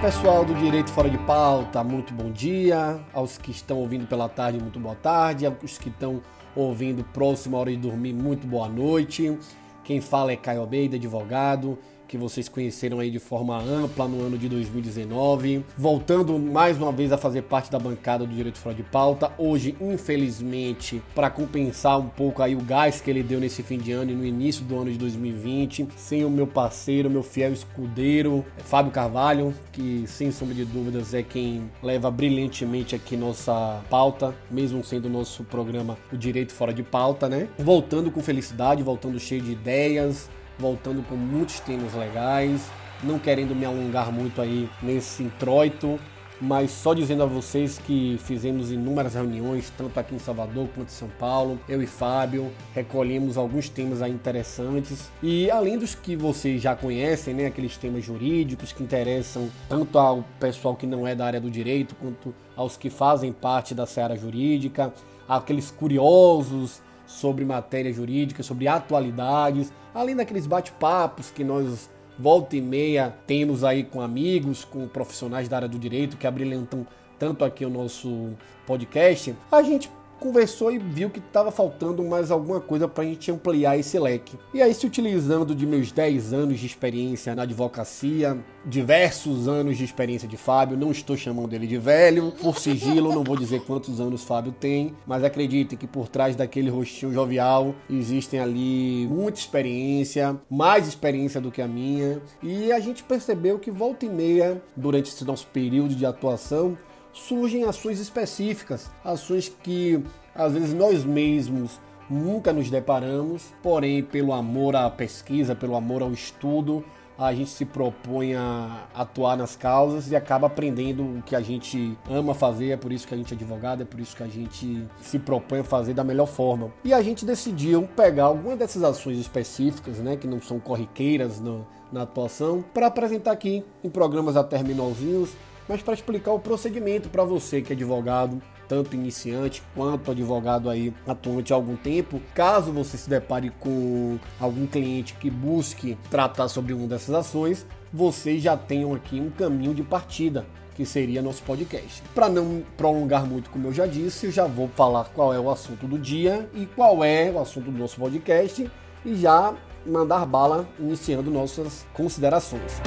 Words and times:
Pessoal 0.00 0.46
do 0.46 0.54
Direito 0.54 0.90
Fora 0.90 1.10
de 1.10 1.18
Pauta, 1.18 1.84
muito 1.84 2.14
bom 2.14 2.30
dia. 2.30 2.98
Aos 3.12 3.36
que 3.36 3.50
estão 3.50 3.76
ouvindo 3.76 4.06
pela 4.06 4.30
tarde, 4.30 4.58
muito 4.58 4.80
boa 4.80 4.94
tarde. 4.94 5.44
Aos 5.44 5.76
que 5.76 5.90
estão 5.90 6.22
ouvindo 6.56 7.04
próxima 7.04 7.58
hora 7.58 7.70
de 7.70 7.76
dormir, 7.76 8.14
muito 8.14 8.46
boa 8.46 8.66
noite. 8.66 9.38
Quem 9.84 10.00
fala 10.00 10.32
é 10.32 10.36
Caio 10.36 10.62
Almeida, 10.62 10.96
advogado 10.96 11.78
que 12.10 12.18
vocês 12.18 12.48
conheceram 12.48 12.98
aí 12.98 13.08
de 13.08 13.20
forma 13.20 13.56
ampla 13.56 14.08
no 14.08 14.20
ano 14.20 14.36
de 14.36 14.48
2019. 14.48 15.64
Voltando 15.78 16.36
mais 16.40 16.76
uma 16.76 16.90
vez 16.90 17.12
a 17.12 17.16
fazer 17.16 17.42
parte 17.42 17.70
da 17.70 17.78
bancada 17.78 18.26
do 18.26 18.34
Direito 18.34 18.58
Fora 18.58 18.74
de 18.74 18.82
Pauta. 18.82 19.30
Hoje, 19.38 19.76
infelizmente, 19.80 21.00
para 21.14 21.30
compensar 21.30 22.00
um 22.00 22.08
pouco 22.08 22.42
aí 22.42 22.56
o 22.56 22.60
gás 22.60 23.00
que 23.00 23.08
ele 23.08 23.22
deu 23.22 23.38
nesse 23.38 23.62
fim 23.62 23.78
de 23.78 23.92
ano 23.92 24.10
e 24.10 24.14
no 24.16 24.26
início 24.26 24.64
do 24.64 24.76
ano 24.76 24.90
de 24.90 24.98
2020, 24.98 25.86
sem 25.96 26.24
o 26.24 26.30
meu 26.30 26.48
parceiro, 26.48 27.08
meu 27.08 27.22
fiel 27.22 27.52
escudeiro, 27.52 28.44
Fábio 28.58 28.90
Carvalho, 28.90 29.54
que 29.70 30.02
sem 30.08 30.32
sombra 30.32 30.56
de 30.56 30.64
dúvidas 30.64 31.14
é 31.14 31.22
quem 31.22 31.70
leva 31.80 32.10
brilhantemente 32.10 32.96
aqui 32.96 33.16
nossa 33.16 33.84
pauta, 33.88 34.34
mesmo 34.50 34.82
sendo 34.82 35.08
nosso 35.08 35.44
programa 35.44 35.96
O 36.12 36.16
Direito 36.16 36.52
Fora 36.52 36.74
de 36.74 36.82
Pauta, 36.82 37.28
né? 37.28 37.46
Voltando 37.56 38.10
com 38.10 38.20
felicidade, 38.20 38.82
voltando 38.82 39.20
cheio 39.20 39.42
de 39.42 39.52
ideias, 39.52 40.28
voltando 40.60 41.02
com 41.08 41.16
muitos 41.16 41.58
temas 41.60 41.94
legais, 41.94 42.70
não 43.02 43.18
querendo 43.18 43.54
me 43.54 43.64
alongar 43.64 44.12
muito 44.12 44.40
aí 44.40 44.68
nesse 44.82 45.22
introito, 45.22 45.98
mas 46.40 46.70
só 46.70 46.94
dizendo 46.94 47.22
a 47.22 47.26
vocês 47.26 47.78
que 47.78 48.18
fizemos 48.24 48.72
inúmeras 48.72 49.14
reuniões, 49.14 49.70
tanto 49.76 50.00
aqui 50.00 50.14
em 50.14 50.18
Salvador 50.18 50.68
quanto 50.74 50.88
em 50.88 50.92
São 50.92 51.08
Paulo, 51.18 51.60
eu 51.68 51.82
e 51.82 51.86
Fábio, 51.86 52.50
recolhemos 52.74 53.36
alguns 53.36 53.68
temas 53.68 54.00
aí 54.00 54.10
interessantes 54.10 55.10
e 55.22 55.50
além 55.50 55.78
dos 55.78 55.94
que 55.94 56.16
vocês 56.16 56.62
já 56.62 56.74
conhecem, 56.74 57.34
né, 57.34 57.46
aqueles 57.46 57.76
temas 57.76 58.04
jurídicos 58.04 58.72
que 58.72 58.82
interessam 58.82 59.50
tanto 59.68 59.98
ao 59.98 60.24
pessoal 60.38 60.74
que 60.74 60.86
não 60.86 61.06
é 61.06 61.14
da 61.14 61.26
área 61.26 61.40
do 61.40 61.50
direito 61.50 61.94
quanto 61.94 62.34
aos 62.56 62.76
que 62.76 62.88
fazem 62.88 63.32
parte 63.32 63.74
da 63.74 63.84
seara 63.84 64.16
jurídica, 64.16 64.92
aqueles 65.28 65.70
curiosos 65.70 66.80
sobre 67.10 67.44
matéria 67.44 67.92
jurídica, 67.92 68.42
sobre 68.42 68.68
atualidades, 68.68 69.72
além 69.92 70.14
daqueles 70.14 70.46
bate-papos 70.46 71.30
que 71.30 71.42
nós 71.42 71.90
volta 72.16 72.56
e 72.56 72.60
meia 72.60 73.14
temos 73.26 73.64
aí 73.64 73.82
com 73.82 74.00
amigos, 74.00 74.64
com 74.64 74.86
profissionais 74.86 75.48
da 75.48 75.56
área 75.56 75.68
do 75.68 75.78
direito 75.78 76.16
que 76.16 76.26
abrilhantam 76.26 76.86
tanto 77.18 77.44
aqui 77.44 77.64
o 77.64 77.70
nosso 77.70 78.30
podcast, 78.66 79.34
a 79.50 79.62
gente 79.62 79.90
conversou 80.20 80.70
e 80.70 80.78
viu 80.78 81.08
que 81.08 81.18
estava 81.18 81.50
faltando 81.50 82.04
mais 82.04 82.30
alguma 82.30 82.60
coisa 82.60 82.86
para 82.86 83.02
a 83.02 83.06
gente 83.06 83.32
ampliar 83.32 83.78
esse 83.78 83.98
leque. 83.98 84.38
E 84.52 84.60
aí, 84.60 84.72
se 84.74 84.86
utilizando 84.86 85.54
de 85.54 85.66
meus 85.66 85.90
10 85.90 86.34
anos 86.34 86.60
de 86.60 86.66
experiência 86.66 87.34
na 87.34 87.42
advocacia, 87.42 88.38
diversos 88.64 89.48
anos 89.48 89.78
de 89.78 89.84
experiência 89.84 90.28
de 90.28 90.36
Fábio, 90.36 90.76
não 90.76 90.90
estou 90.90 91.16
chamando 91.16 91.54
ele 91.54 91.66
de 91.66 91.78
velho, 91.78 92.32
por 92.40 92.58
sigilo, 92.58 93.12
não 93.12 93.24
vou 93.24 93.36
dizer 93.36 93.62
quantos 93.62 94.00
anos 94.00 94.22
Fábio 94.22 94.52
tem, 94.52 94.94
mas 95.06 95.24
acreditem 95.24 95.78
que 95.78 95.86
por 95.86 96.08
trás 96.08 96.36
daquele 96.36 96.68
rostinho 96.68 97.12
jovial 97.12 97.74
existem 97.88 98.38
ali 98.38 99.06
muita 99.08 99.40
experiência, 99.40 100.38
mais 100.50 100.86
experiência 100.86 101.40
do 101.40 101.50
que 101.50 101.62
a 101.62 101.66
minha, 101.66 102.20
e 102.42 102.70
a 102.70 102.78
gente 102.78 103.02
percebeu 103.02 103.58
que 103.58 103.70
volta 103.70 104.04
e 104.04 104.10
meia, 104.10 104.62
durante 104.76 105.10
esse 105.10 105.24
nosso 105.24 105.46
período 105.46 105.94
de 105.94 106.04
atuação, 106.04 106.76
surgem 107.12 107.64
ações 107.64 107.98
específicas, 108.00 108.90
ações 109.04 109.50
que 109.62 110.02
às 110.34 110.52
vezes 110.52 110.72
nós 110.72 111.04
mesmos 111.04 111.80
nunca 112.08 112.52
nos 112.52 112.68
deparamos, 112.70 113.52
porém, 113.62 114.02
pelo 114.02 114.32
amor 114.32 114.74
à 114.74 114.90
pesquisa, 114.90 115.54
pelo 115.54 115.76
amor 115.76 116.02
ao 116.02 116.12
estudo, 116.12 116.84
a 117.16 117.34
gente 117.34 117.50
se 117.50 117.66
propõe 117.66 118.34
a 118.34 118.86
atuar 118.94 119.36
nas 119.36 119.54
causas 119.54 120.10
e 120.10 120.16
acaba 120.16 120.46
aprendendo 120.46 121.02
o 121.02 121.22
que 121.22 121.36
a 121.36 121.40
gente 121.42 121.96
ama 122.08 122.32
fazer, 122.32 122.70
é 122.70 122.76
por 122.78 122.90
isso 122.90 123.06
que 123.06 123.12
a 123.12 123.16
gente 123.16 123.34
é 123.34 123.36
advogado, 123.36 123.82
é 123.82 123.84
por 123.84 124.00
isso 124.00 124.16
que 124.16 124.22
a 124.22 124.26
gente 124.26 124.86
se 125.02 125.18
propõe 125.18 125.60
a 125.60 125.64
fazer 125.64 125.92
da 125.92 126.02
melhor 126.02 126.26
forma. 126.26 126.72
E 126.82 126.94
a 126.94 127.02
gente 127.02 127.26
decidiu 127.26 127.86
pegar 127.94 128.24
algumas 128.24 128.58
dessas 128.58 128.82
ações 128.82 129.18
específicas, 129.18 129.98
né, 129.98 130.16
que 130.16 130.26
não 130.26 130.40
são 130.40 130.58
corriqueiras 130.58 131.38
no, 131.38 131.66
na 131.92 132.02
atuação, 132.02 132.64
para 132.72 132.86
apresentar 132.86 133.32
aqui 133.32 133.62
em 133.84 133.90
programas 133.90 134.34
a 134.34 134.42
terminalzinhos 134.42 135.30
mas 135.70 135.82
para 135.82 135.94
explicar 135.94 136.32
o 136.32 136.40
procedimento 136.40 137.08
para 137.08 137.22
você 137.22 137.62
que 137.62 137.72
é 137.72 137.76
advogado, 137.76 138.42
tanto 138.66 138.96
iniciante 138.96 139.62
quanto 139.72 140.10
advogado 140.10 140.68
aí 140.68 140.92
atuante 141.06 141.52
há 141.52 141.56
algum 141.56 141.76
tempo, 141.76 142.20
caso 142.34 142.72
você 142.72 142.98
se 142.98 143.08
depare 143.08 143.50
com 143.60 144.18
algum 144.40 144.66
cliente 144.66 145.14
que 145.14 145.30
busque 145.30 145.96
tratar 146.10 146.48
sobre 146.48 146.72
uma 146.72 146.88
dessas 146.88 147.14
ações, 147.14 147.64
vocês 147.92 148.42
já 148.42 148.56
tenham 148.56 148.92
aqui 148.94 149.20
um 149.20 149.30
caminho 149.30 149.72
de 149.72 149.84
partida 149.84 150.44
que 150.74 150.84
seria 150.84 151.22
nosso 151.22 151.44
podcast. 151.44 152.02
Para 152.16 152.28
não 152.28 152.64
prolongar 152.76 153.24
muito, 153.24 153.48
como 153.48 153.68
eu 153.68 153.72
já 153.72 153.86
disse, 153.86 154.26
eu 154.26 154.32
já 154.32 154.48
vou 154.48 154.68
falar 154.74 155.04
qual 155.14 155.32
é 155.32 155.38
o 155.38 155.48
assunto 155.48 155.86
do 155.86 155.96
dia 155.96 156.50
e 156.52 156.66
qual 156.66 157.04
é 157.04 157.30
o 157.30 157.38
assunto 157.38 157.70
do 157.70 157.78
nosso 157.78 158.00
podcast 158.00 158.68
e 159.04 159.14
já 159.14 159.54
mandar 159.86 160.26
bala 160.26 160.68
iniciando 160.80 161.30
nossas 161.30 161.86
considerações. 161.94 162.80